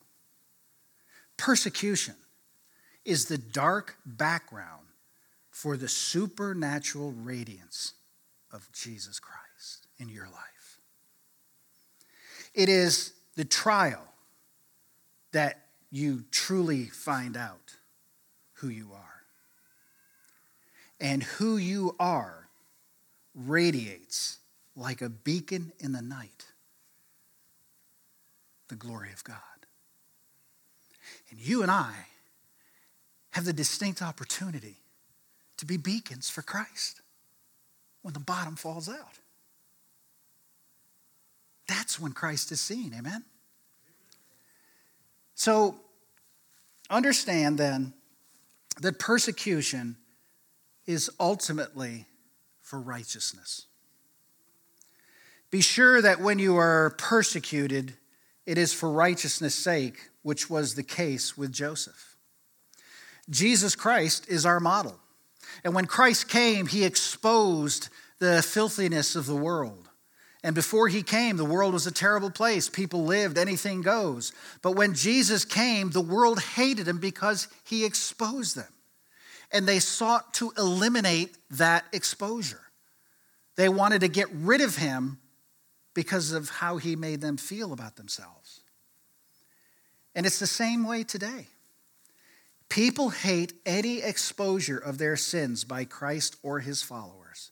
Persecution 1.38 2.16
is 3.10 3.26
the 3.26 3.38
dark 3.38 3.98
background 4.06 4.88
for 5.50 5.76
the 5.78 5.88
supernatural 5.88 7.12
radiance 7.12 7.93
of 8.52 8.72
Jesus 8.72 9.19
Christ 9.19 9.88
in 9.98 10.10
your 10.10 10.26
life. 10.26 10.80
It 12.54 12.69
is 12.69 13.13
the 13.36 13.45
trial 13.45 14.06
that 15.32 15.65
you 15.91 16.24
truly 16.32 16.86
find 16.86 17.36
out 17.36 17.76
who 18.54 18.69
you 18.69 18.91
are. 18.93 19.24
and 21.00 21.24
who 21.24 21.58
you 21.58 21.95
are 22.00 22.50
radiates 23.34 24.39
like 24.76 25.02
a 25.02 25.10
beacon 25.10 25.72
in 25.80 25.93
the 25.93 26.02
night 26.02 26.45
the 28.67 28.76
glory 28.76 29.12
of 29.13 29.24
God. 29.24 29.36
And 31.32 31.39
you 31.39 31.62
and 31.62 31.72
I 31.72 31.93
have 33.32 33.46
the 33.46 33.54
distinct 33.54 34.02
opportunity 34.02 34.78
to 35.58 35.65
be 35.65 35.78
beacons 35.78 36.30
for 36.30 36.42
Christ 36.42 37.02
when 38.02 38.13
the 38.13 38.20
bottom 38.20 38.56
falls 38.56 38.89
out. 38.89 39.20
That's 41.68 42.00
when 42.00 42.13
Christ 42.13 42.52
is 42.52 42.60
seen. 42.60 42.94
Amen? 42.98 43.24
So, 45.36 45.76
understand 46.89 47.58
then 47.58 47.94
that 48.82 49.00
persecution 49.00 49.98
is 50.88 51.10
ultimately 51.20 52.08
for 52.62 52.80
righteousness. 52.80 53.68
Be 55.52 55.62
sure 55.62 56.02
that 56.02 56.20
when 56.22 56.39
you 56.39 56.58
are 56.58 56.96
persecuted, 56.98 57.94
it 58.46 58.58
is 58.58 58.74
for 58.74 58.92
righteousness' 58.92 59.56
sake, 59.56 60.10
which 60.22 60.50
was 60.50 60.76
the 60.76 60.84
case 60.84 61.38
with 61.38 61.52
Joseph. 61.52 62.09
Jesus 63.30 63.76
Christ 63.76 64.28
is 64.30 64.46
our 64.46 64.60
model. 64.60 65.00
And 65.63 65.74
when 65.74 65.86
Christ 65.86 66.30
came, 66.30 66.68
he 66.68 66.84
exposed 66.84 67.89
the 68.20 68.42
filthiness 68.42 69.15
of 69.15 69.26
the 69.26 69.36
world. 69.36 69.89
And 70.44 70.56
before 70.56 70.88
he 70.88 71.04
came, 71.04 71.36
the 71.36 71.46
world 71.46 71.74
was 71.74 71.86
a 71.86 71.92
terrible 71.92 72.32
place. 72.32 72.70
People 72.70 73.04
lived, 73.04 73.38
anything 73.38 73.82
goes. 73.82 74.32
But 74.62 74.72
when 74.72 74.94
Jesus 74.94 75.44
came, 75.44 75.89
the 75.89 76.02
world 76.02 76.39
hated 76.39 76.88
him 76.88 76.98
because 76.98 77.50
he 77.65 77.84
exposed 77.84 78.56
them. 78.56 78.72
And 79.52 79.68
they 79.68 79.80
sought 79.80 80.34
to 80.36 80.54
eliminate 80.58 81.36
that 81.52 81.86
exposure. 81.92 82.62
They 83.56 83.68
wanted 83.68 84.02
to 84.02 84.08
get 84.08 84.30
rid 84.32 84.62
of 84.62 84.78
him 84.78 85.20
because 85.94 86.32
of 86.32 86.50
how 86.50 86.78
he 86.78 86.96
made 86.96 87.20
them 87.20 87.36
feel 87.36 87.74
about 87.74 87.98
themselves. 87.98 88.62
And 90.15 90.26
it's 90.26 90.39
the 90.39 90.48
same 90.48 90.86
way 90.86 91.04
today. 91.04 91.48
People 92.70 93.10
hate 93.10 93.54
any 93.66 94.02
exposure 94.02 94.78
of 94.78 95.00
their 95.00 95.18
sins 95.18 95.64
by 95.64 95.86
Christ 95.86 96.38
or 96.44 96.60
his 96.60 96.82
followers. 96.84 97.52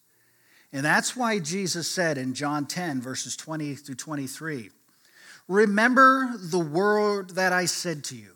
And 0.72 0.86
that's 0.86 1.16
why 1.16 1.40
Jesus 1.40 1.90
said 1.90 2.18
in 2.18 2.34
John 2.34 2.68
10, 2.68 3.02
verses 3.02 3.36
20 3.36 3.76
through 3.76 3.96
23 3.96 4.70
Remember 5.48 6.30
the 6.38 6.60
word 6.60 7.32
that 7.32 7.54
I 7.54 7.66
said 7.66 8.04
to 8.06 8.16
you 8.16 8.34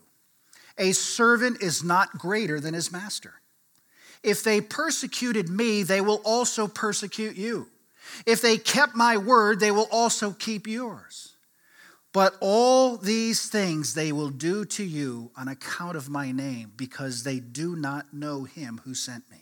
a 0.78 0.92
servant 0.92 1.62
is 1.62 1.84
not 1.84 2.18
greater 2.18 2.58
than 2.58 2.74
his 2.74 2.90
master. 2.90 3.34
If 4.22 4.42
they 4.42 4.60
persecuted 4.60 5.48
me, 5.48 5.82
they 5.82 6.00
will 6.00 6.22
also 6.24 6.66
persecute 6.68 7.36
you. 7.36 7.68
If 8.26 8.40
they 8.40 8.56
kept 8.56 8.94
my 8.94 9.16
word, 9.16 9.60
they 9.60 9.70
will 9.70 9.88
also 9.90 10.32
keep 10.32 10.66
yours. 10.66 11.31
But 12.12 12.36
all 12.40 12.98
these 12.98 13.48
things 13.48 13.94
they 13.94 14.12
will 14.12 14.28
do 14.28 14.64
to 14.66 14.84
you 14.84 15.30
on 15.36 15.48
account 15.48 15.96
of 15.96 16.10
my 16.10 16.30
name, 16.30 16.72
because 16.76 17.22
they 17.22 17.40
do 17.40 17.74
not 17.74 18.12
know 18.12 18.44
him 18.44 18.82
who 18.84 18.94
sent 18.94 19.30
me. 19.30 19.38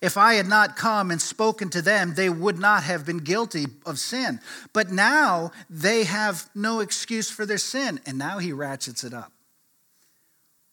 If 0.00 0.18
I 0.18 0.34
had 0.34 0.46
not 0.46 0.76
come 0.76 1.10
and 1.10 1.22
spoken 1.22 1.70
to 1.70 1.80
them, 1.80 2.14
they 2.14 2.28
would 2.28 2.58
not 2.58 2.82
have 2.82 3.06
been 3.06 3.18
guilty 3.18 3.66
of 3.86 3.98
sin. 3.98 4.40
But 4.72 4.90
now 4.90 5.52
they 5.70 6.04
have 6.04 6.50
no 6.54 6.80
excuse 6.80 7.30
for 7.30 7.46
their 7.46 7.58
sin. 7.58 8.00
And 8.04 8.18
now 8.18 8.38
he 8.38 8.52
ratchets 8.52 9.04
it 9.04 9.14
up. 9.14 9.32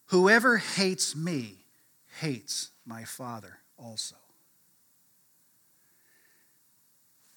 Whoever 0.07 0.57
hates 0.57 1.15
me 1.15 1.59
hates 2.19 2.71
my 2.85 3.05
Father 3.05 3.59
also. 3.77 4.15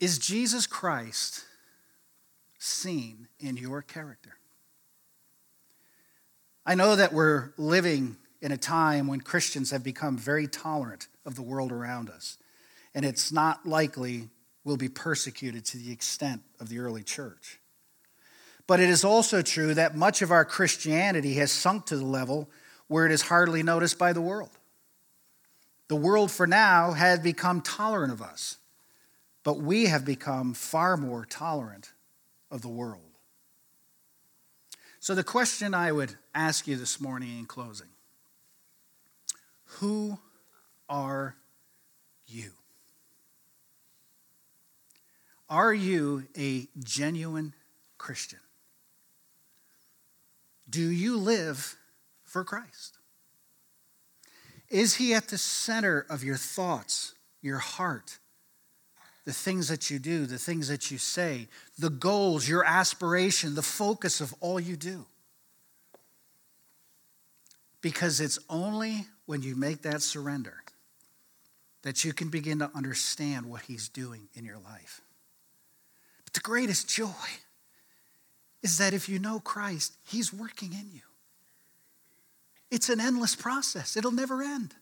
Is 0.01 0.19
Jesus 0.19 0.67
Christ 0.67 1.45
seen 2.65 3.29
in 3.39 3.57
your 3.57 3.83
character? 3.83 4.37
I 6.67 6.75
know 6.75 6.97
that 6.97 7.13
we're 7.13 7.53
living 7.59 8.17
in 8.41 8.53
a 8.53 8.57
time 8.57 9.07
when 9.07 9.21
Christians 9.21 9.71
have 9.71 9.83
become 9.83 10.17
very 10.17 10.47
tolerant 10.47 11.09
of 11.27 11.35
the 11.35 11.43
world 11.43 11.73
around 11.73 12.09
us, 12.09 12.39
and 12.95 13.05
it's 13.05 13.31
not 13.31 13.67
likely 13.67 14.29
we'll 14.65 14.77
be 14.77 14.89
persecuted 14.89 15.65
to 15.67 15.79
the 15.79 15.93
extent 15.93 16.43
of 16.59 16.69
the 16.69 16.79
early 16.79 17.03
church. 17.03 17.61
But 18.67 18.81
it 18.81 18.89
is 18.89 19.05
also 19.05 19.43
true 19.43 19.75
that 19.75 19.95
much 19.95 20.23
of 20.23 20.31
our 20.31 20.45
Christianity 20.45 21.35
has 21.35 21.53
sunk 21.53 21.87
to 21.87 21.97
the 21.97 22.05
level 22.05 22.49
where 22.89 23.05
it 23.07 23.13
is 23.13 23.23
hardly 23.23 23.63
noticed 23.63 23.99
by 23.99 24.13
the 24.13 24.23
world. 24.23 24.51
The 25.89 25.97
world, 25.97 26.31
for 26.31 26.47
now, 26.47 26.93
has 26.93 27.21
become 27.21 27.61
tolerant 27.61 28.13
of 28.13 28.23
us, 28.23 28.57
but 29.43 29.59
we 29.59 29.87
have 29.87 30.05
become 30.05 30.55
far 30.55 30.97
more 30.97 31.27
tolerant 31.27 31.93
of 32.55 32.63
the 32.63 32.69
world. 32.69 33.01
So, 35.01 35.15
the 35.15 35.25
question 35.25 35.75
I 35.75 35.91
would 35.91 36.15
ask 36.35 36.69
you 36.69 36.77
this 36.77 37.01
morning 37.01 37.37
in 37.39 37.47
closing 37.47 37.89
Who 39.65 40.19
are 40.89 41.35
you? 42.27 42.53
Are 45.51 45.75
you 45.75 46.29
a 46.39 46.69
genuine 46.79 47.55
Christian? 47.99 48.39
Do 50.71 50.89
you 50.89 51.17
live 51.17 51.77
for 52.23 52.45
Christ? 52.45 52.99
Is 54.71 54.95
he 54.95 55.13
at 55.13 55.29
the 55.29 55.39
center 55.39 56.07
of 56.09 56.25
your 56.25 56.37
thoughts, 56.37 57.15
your 57.43 57.59
heart, 57.59 58.19
the 59.25 59.33
things 59.33 59.69
that 59.69 59.91
you 59.91 59.99
do, 59.99 60.27
the 60.27 60.39
things 60.39 60.69
that 60.69 60.91
you 60.91 60.99
say, 60.99 61.49
the 61.79 61.91
goals, 61.91 62.49
your 62.49 62.65
aspiration, 62.65 63.55
the 63.55 63.63
focus 63.63 64.21
of 64.21 64.35
all 64.41 64.61
you 64.61 64.77
do? 64.77 65.07
Because 67.81 68.21
it's 68.21 68.39
only 68.49 69.07
when 69.27 69.43
you 69.43 69.57
make 69.57 69.83
that 69.83 70.03
surrender 70.03 70.55
that 71.83 72.05
you 72.05 72.13
can 72.13 72.29
begin 72.29 72.59
to 72.59 72.71
understand 72.75 73.47
what 73.47 73.63
he's 73.63 73.89
doing 73.89 74.29
in 74.35 74.45
your 74.45 74.59
life. 74.59 75.03
But 76.25 76.33
the 76.33 76.41
greatest 76.41 76.89
joy 76.89 77.13
is 78.63 78.79
that 78.79 78.95
if 78.95 79.09
you 79.09 79.19
know 79.19 79.39
Christ, 79.39 79.93
he's 80.07 80.33
working 80.33 80.73
in 80.73 80.91
you. 80.93 81.03
It's 82.71 82.89
an 82.89 83.01
endless 83.01 83.37
process, 83.37 83.97
it'll 83.97 84.13
never 84.13 84.43
end. 84.43 84.75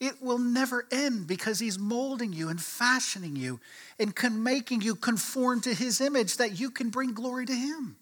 It 0.00 0.22
will 0.22 0.38
never 0.38 0.86
end 0.90 1.26
because 1.26 1.58
he's 1.58 1.78
molding 1.78 2.32
you 2.32 2.48
and 2.48 2.60
fashioning 2.60 3.36
you 3.36 3.60
and 3.98 4.16
con- 4.16 4.42
making 4.42 4.80
you 4.80 4.94
conform 4.94 5.60
to 5.60 5.74
his 5.74 6.00
image 6.00 6.38
that 6.38 6.58
you 6.58 6.70
can 6.70 6.88
bring 6.88 7.12
glory 7.12 7.44
to 7.44 7.54
him. 7.54 7.96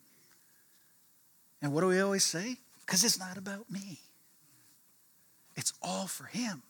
And 1.61 1.72
what 1.72 1.80
do 1.80 1.88
we 1.88 2.00
always 2.00 2.24
say? 2.24 2.56
Because 2.87 3.02
it's 3.02 3.18
not 3.18 3.37
about 3.37 3.68
me, 3.70 3.98
it's 5.56 5.72
all 5.82 6.06
for 6.06 6.24
him. 6.24 6.62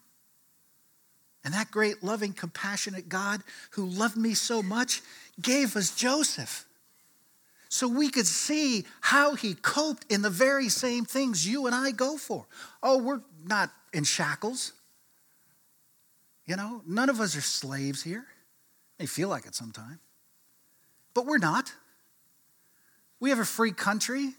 And 1.44 1.54
that 1.54 1.70
great, 1.70 2.02
loving, 2.02 2.32
compassionate 2.32 3.08
God 3.08 3.42
who 3.70 3.86
loved 3.86 4.16
me 4.16 4.34
so 4.34 4.62
much 4.62 5.02
gave 5.40 5.76
us 5.76 5.94
Joseph 5.94 6.66
so 7.68 7.86
we 7.86 8.10
could 8.10 8.26
see 8.26 8.84
how 9.00 9.34
he 9.34 9.54
coped 9.54 10.10
in 10.10 10.22
the 10.22 10.30
very 10.30 10.68
same 10.68 11.04
things 11.04 11.46
you 11.46 11.66
and 11.66 11.74
I 11.74 11.90
go 11.90 12.16
for. 12.16 12.46
Oh, 12.82 12.98
we're 12.98 13.20
not 13.44 13.70
in 13.92 14.04
shackles. 14.04 14.72
You 16.48 16.56
know, 16.56 16.80
none 16.86 17.10
of 17.10 17.20
us 17.20 17.36
are 17.36 17.42
slaves 17.42 18.02
here. 18.02 18.24
They 18.96 19.04
feel 19.04 19.28
like 19.28 19.44
it 19.44 19.54
sometimes. 19.54 19.98
But 21.12 21.26
we're 21.26 21.36
not. 21.36 21.70
We 23.20 23.28
have 23.28 23.38
a 23.38 23.44
free 23.44 23.70
country. 23.70 24.32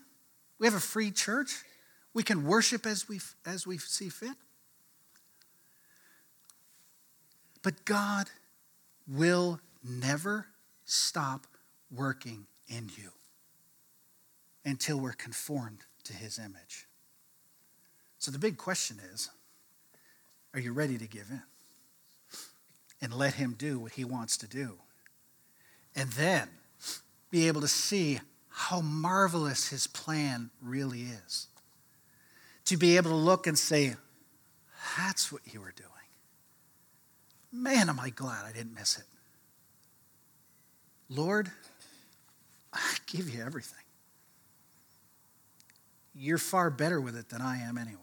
We 0.58 0.66
have 0.66 0.74
a 0.74 0.80
free 0.80 1.12
church. 1.12 1.64
We 2.16 2.24
can 2.24 2.46
worship 2.46 2.88
as 2.88 3.08
we, 3.08 3.20
as 3.46 3.68
we 3.68 3.78
see 3.78 4.10
fit. 4.10 4.36
But 7.62 7.86
God 7.86 8.28
will 9.08 9.60
never 9.88 10.48
stop 10.86 11.46
working 11.92 12.48
in 12.68 12.90
you 12.98 13.12
until 14.66 15.00
we're 15.00 15.14
conformed 15.14 15.80
to 16.06 16.14
his 16.14 16.40
image. 16.40 16.88
So 18.18 18.32
the 18.32 18.40
big 18.40 18.58
question 18.58 18.98
is 19.14 19.30
are 20.56 20.60
you 20.60 20.74
ready 20.74 20.98
to 20.98 21.06
give 21.06 21.28
in? 21.30 21.44
And 23.02 23.14
let 23.14 23.36
him 23.36 23.56
do 23.58 23.80
what 23.80 23.94
he 23.94 24.04
wants 24.04 24.38
to 24.38 24.48
do. 24.48 24.78
And 25.96 26.12
then 26.12 26.50
be 27.32 27.48
able 27.48 27.62
to 27.62 27.68
see 27.68 28.20
how 28.50 28.82
marvelous 28.82 29.70
his 29.70 29.88
plan 29.88 30.50
really 30.62 31.04
is. 31.04 31.48
To 32.66 32.78
be 32.78 32.98
able 32.98 33.12
to 33.12 33.16
look 33.16 33.48
and 33.48 33.58
say, 33.58 33.96
that's 34.98 35.32
what 35.32 35.42
you 35.52 35.62
were 35.62 35.74
doing. 35.76 35.90
Man, 37.52 37.90
am 37.90 38.00
I 38.00 38.10
glad 38.10 38.46
I 38.46 38.52
didn't 38.52 38.76
miss 38.76 38.98
it. 38.98 39.06
Lord, 41.10 41.50
I 42.74 42.96
give 43.08 43.30
you 43.30 43.44
everything 43.44 43.80
you're 46.20 46.38
far 46.38 46.70
better 46.70 47.00
with 47.00 47.16
it 47.16 47.30
than 47.30 47.42
I 47.42 47.60
am 47.60 47.78
anyway. 47.78 48.02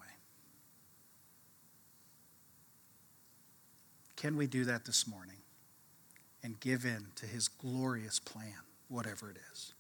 Can 4.16 4.36
we 4.36 4.46
do 4.46 4.64
that 4.64 4.84
this 4.86 5.06
morning 5.06 5.36
and 6.42 6.58
give 6.58 6.84
in 6.84 7.08
to 7.16 7.26
his 7.26 7.48
glorious 7.48 8.18
plan, 8.18 8.54
whatever 8.88 9.30
it 9.30 9.36
is? 9.52 9.74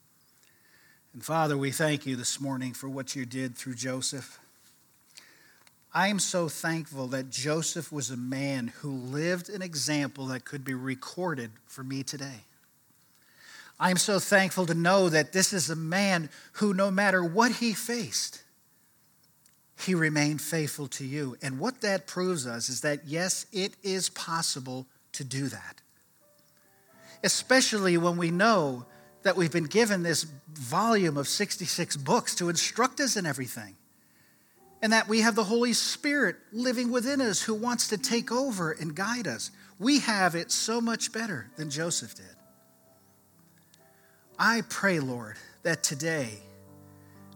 And 1.14 1.24
Father, 1.24 1.56
we 1.56 1.70
thank 1.70 2.04
you 2.04 2.14
this 2.16 2.40
morning 2.40 2.74
for 2.74 2.88
what 2.88 3.16
you 3.16 3.24
did 3.24 3.56
through 3.56 3.74
Joseph. 3.74 4.38
I 5.94 6.08
am 6.08 6.18
so 6.18 6.48
thankful 6.50 7.06
that 7.06 7.30
Joseph 7.30 7.90
was 7.90 8.10
a 8.10 8.18
man 8.18 8.74
who 8.80 8.90
lived 8.90 9.48
an 9.48 9.62
example 9.62 10.26
that 10.26 10.44
could 10.44 10.62
be 10.62 10.74
recorded 10.74 11.52
for 11.66 11.82
me 11.82 12.02
today. 12.02 12.44
I 13.80 13.90
am 13.90 13.96
so 13.96 14.18
thankful 14.18 14.66
to 14.66 14.74
know 14.74 15.08
that 15.08 15.32
this 15.32 15.54
is 15.54 15.70
a 15.70 15.76
man 15.76 16.28
who, 16.52 16.74
no 16.74 16.90
matter 16.90 17.24
what 17.24 17.52
he 17.52 17.72
faced, 17.72 18.42
he 19.78 19.94
remained 19.94 20.40
faithful 20.40 20.88
to 20.88 21.04
you. 21.04 21.36
And 21.42 21.58
what 21.58 21.82
that 21.82 22.06
proves 22.06 22.46
us 22.46 22.68
is 22.68 22.80
that, 22.80 23.00
yes, 23.06 23.46
it 23.52 23.74
is 23.82 24.08
possible 24.08 24.86
to 25.12 25.24
do 25.24 25.48
that. 25.48 25.80
Especially 27.22 27.96
when 27.96 28.16
we 28.16 28.30
know 28.30 28.86
that 29.22 29.36
we've 29.36 29.52
been 29.52 29.64
given 29.64 30.02
this 30.02 30.24
volume 30.52 31.16
of 31.16 31.28
66 31.28 31.96
books 31.96 32.34
to 32.36 32.48
instruct 32.48 33.00
us 33.00 33.16
in 33.16 33.26
everything. 33.26 33.74
And 34.82 34.92
that 34.92 35.08
we 35.08 35.20
have 35.20 35.34
the 35.34 35.44
Holy 35.44 35.72
Spirit 35.72 36.36
living 36.52 36.92
within 36.92 37.20
us 37.20 37.42
who 37.42 37.54
wants 37.54 37.88
to 37.88 37.98
take 37.98 38.30
over 38.30 38.72
and 38.72 38.94
guide 38.94 39.26
us. 39.26 39.50
We 39.78 40.00
have 40.00 40.34
it 40.34 40.52
so 40.52 40.80
much 40.80 41.12
better 41.12 41.50
than 41.56 41.70
Joseph 41.70 42.14
did. 42.14 42.26
I 44.38 44.62
pray, 44.68 45.00
Lord, 45.00 45.36
that 45.62 45.82
today 45.82 46.40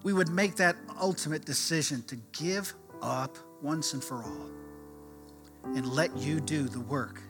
we 0.03 0.12
would 0.12 0.28
make 0.28 0.57
that 0.57 0.76
ultimate 1.01 1.44
decision 1.44 2.03
to 2.05 2.16
give 2.32 2.72
up 3.03 3.36
once 3.62 3.92
and 3.92 4.03
for 4.03 4.22
all 4.22 4.51
and 5.64 5.86
let 5.86 6.16
you 6.16 6.40
do 6.40 6.64
the 6.68 6.80
work 6.80 7.20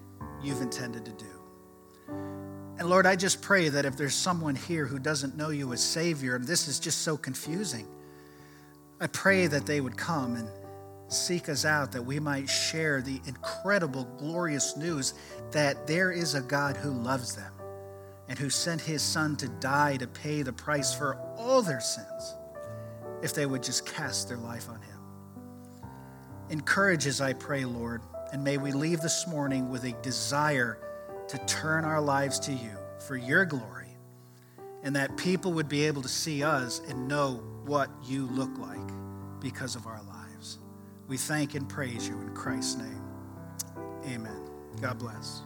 you've 0.43 0.61
intended 0.61 1.05
to 1.05 1.13
do. 1.13 1.27
And 2.79 2.89
Lord, 2.89 3.07
I 3.07 3.17
just 3.17 3.43
pray 3.43 3.69
that 3.69 3.85
if 3.85 3.97
there's 3.97 4.15
someone 4.15 4.55
here 4.55 4.87
who 4.87 4.99
doesn't 4.99 5.37
know 5.37 5.51
you 5.51 5.73
as 5.73 5.83
Savior, 5.83 6.37
and 6.37 6.47
this 6.47 6.69
is 6.69 6.79
just 6.79 7.03
so 7.03 7.17
confusing, 7.17 7.87
I 9.01 9.07
pray 9.09 9.47
that 9.49 9.67
they 9.67 9.81
would 9.81 9.97
come 9.97 10.37
and 10.37 10.49
seek 11.09 11.49
us 11.49 11.65
out, 11.65 11.93
that 11.93 12.03
we 12.03 12.21
might 12.21 12.49
share 12.49 13.03
the 13.03 13.21
incredible, 13.27 14.05
glorious 14.19 14.77
news 14.77 15.15
that 15.51 15.87
there 15.87 16.13
is 16.13 16.35
a 16.35 16.41
God 16.41 16.77
who 16.77 16.91
loves 16.91 17.35
them 17.35 17.53
and 18.29 18.39
who 18.39 18.49
sent 18.49 18.81
his 18.81 19.03
Son 19.03 19.37
to 19.37 19.49
die 19.49 19.97
to 19.97 20.07
pay 20.07 20.43
the 20.43 20.53
price 20.53 20.95
for 20.95 21.17
all 21.37 21.63
their 21.63 21.81
sins 21.81 22.37
if 23.23 23.35
they 23.35 23.47
would 23.47 23.63
just 23.63 23.87
cast 23.87 24.29
their 24.29 24.39
life 24.39 24.69
on 24.69 24.81
him. 24.83 25.01
Encourage 26.51 27.07
us, 27.07 27.21
I 27.21 27.33
pray, 27.33 27.65
Lord, 27.65 28.03
and 28.33 28.43
may 28.43 28.59
we 28.59 28.73
leave 28.73 29.01
this 29.01 29.27
morning 29.27 29.71
with 29.71 29.85
a 29.85 29.93
desire 30.03 30.79
to 31.29 31.39
turn 31.47 31.85
our 31.85 32.01
lives 32.01 32.41
to 32.41 32.53
you 32.53 32.77
for 33.07 33.17
your 33.17 33.45
glory, 33.45 33.97
and 34.83 34.97
that 34.97 35.17
people 35.17 35.53
would 35.53 35.69
be 35.69 35.87
able 35.87 36.03
to 36.03 36.09
see 36.09 36.43
us 36.43 36.81
and 36.89 37.07
know 37.07 37.43
what 37.65 37.91
you 38.05 38.27
look 38.27 38.57
like 38.59 39.41
because 39.41 39.77
of 39.77 39.87
our 39.87 40.03
lives. 40.03 40.59
We 41.07 41.17
thank 41.17 41.55
and 41.55 41.69
praise 41.69 42.09
you 42.09 42.21
in 42.21 42.35
Christ's 42.35 42.79
name. 42.79 43.03
Amen. 44.07 44.49
God 44.81 44.99
bless. 44.99 45.43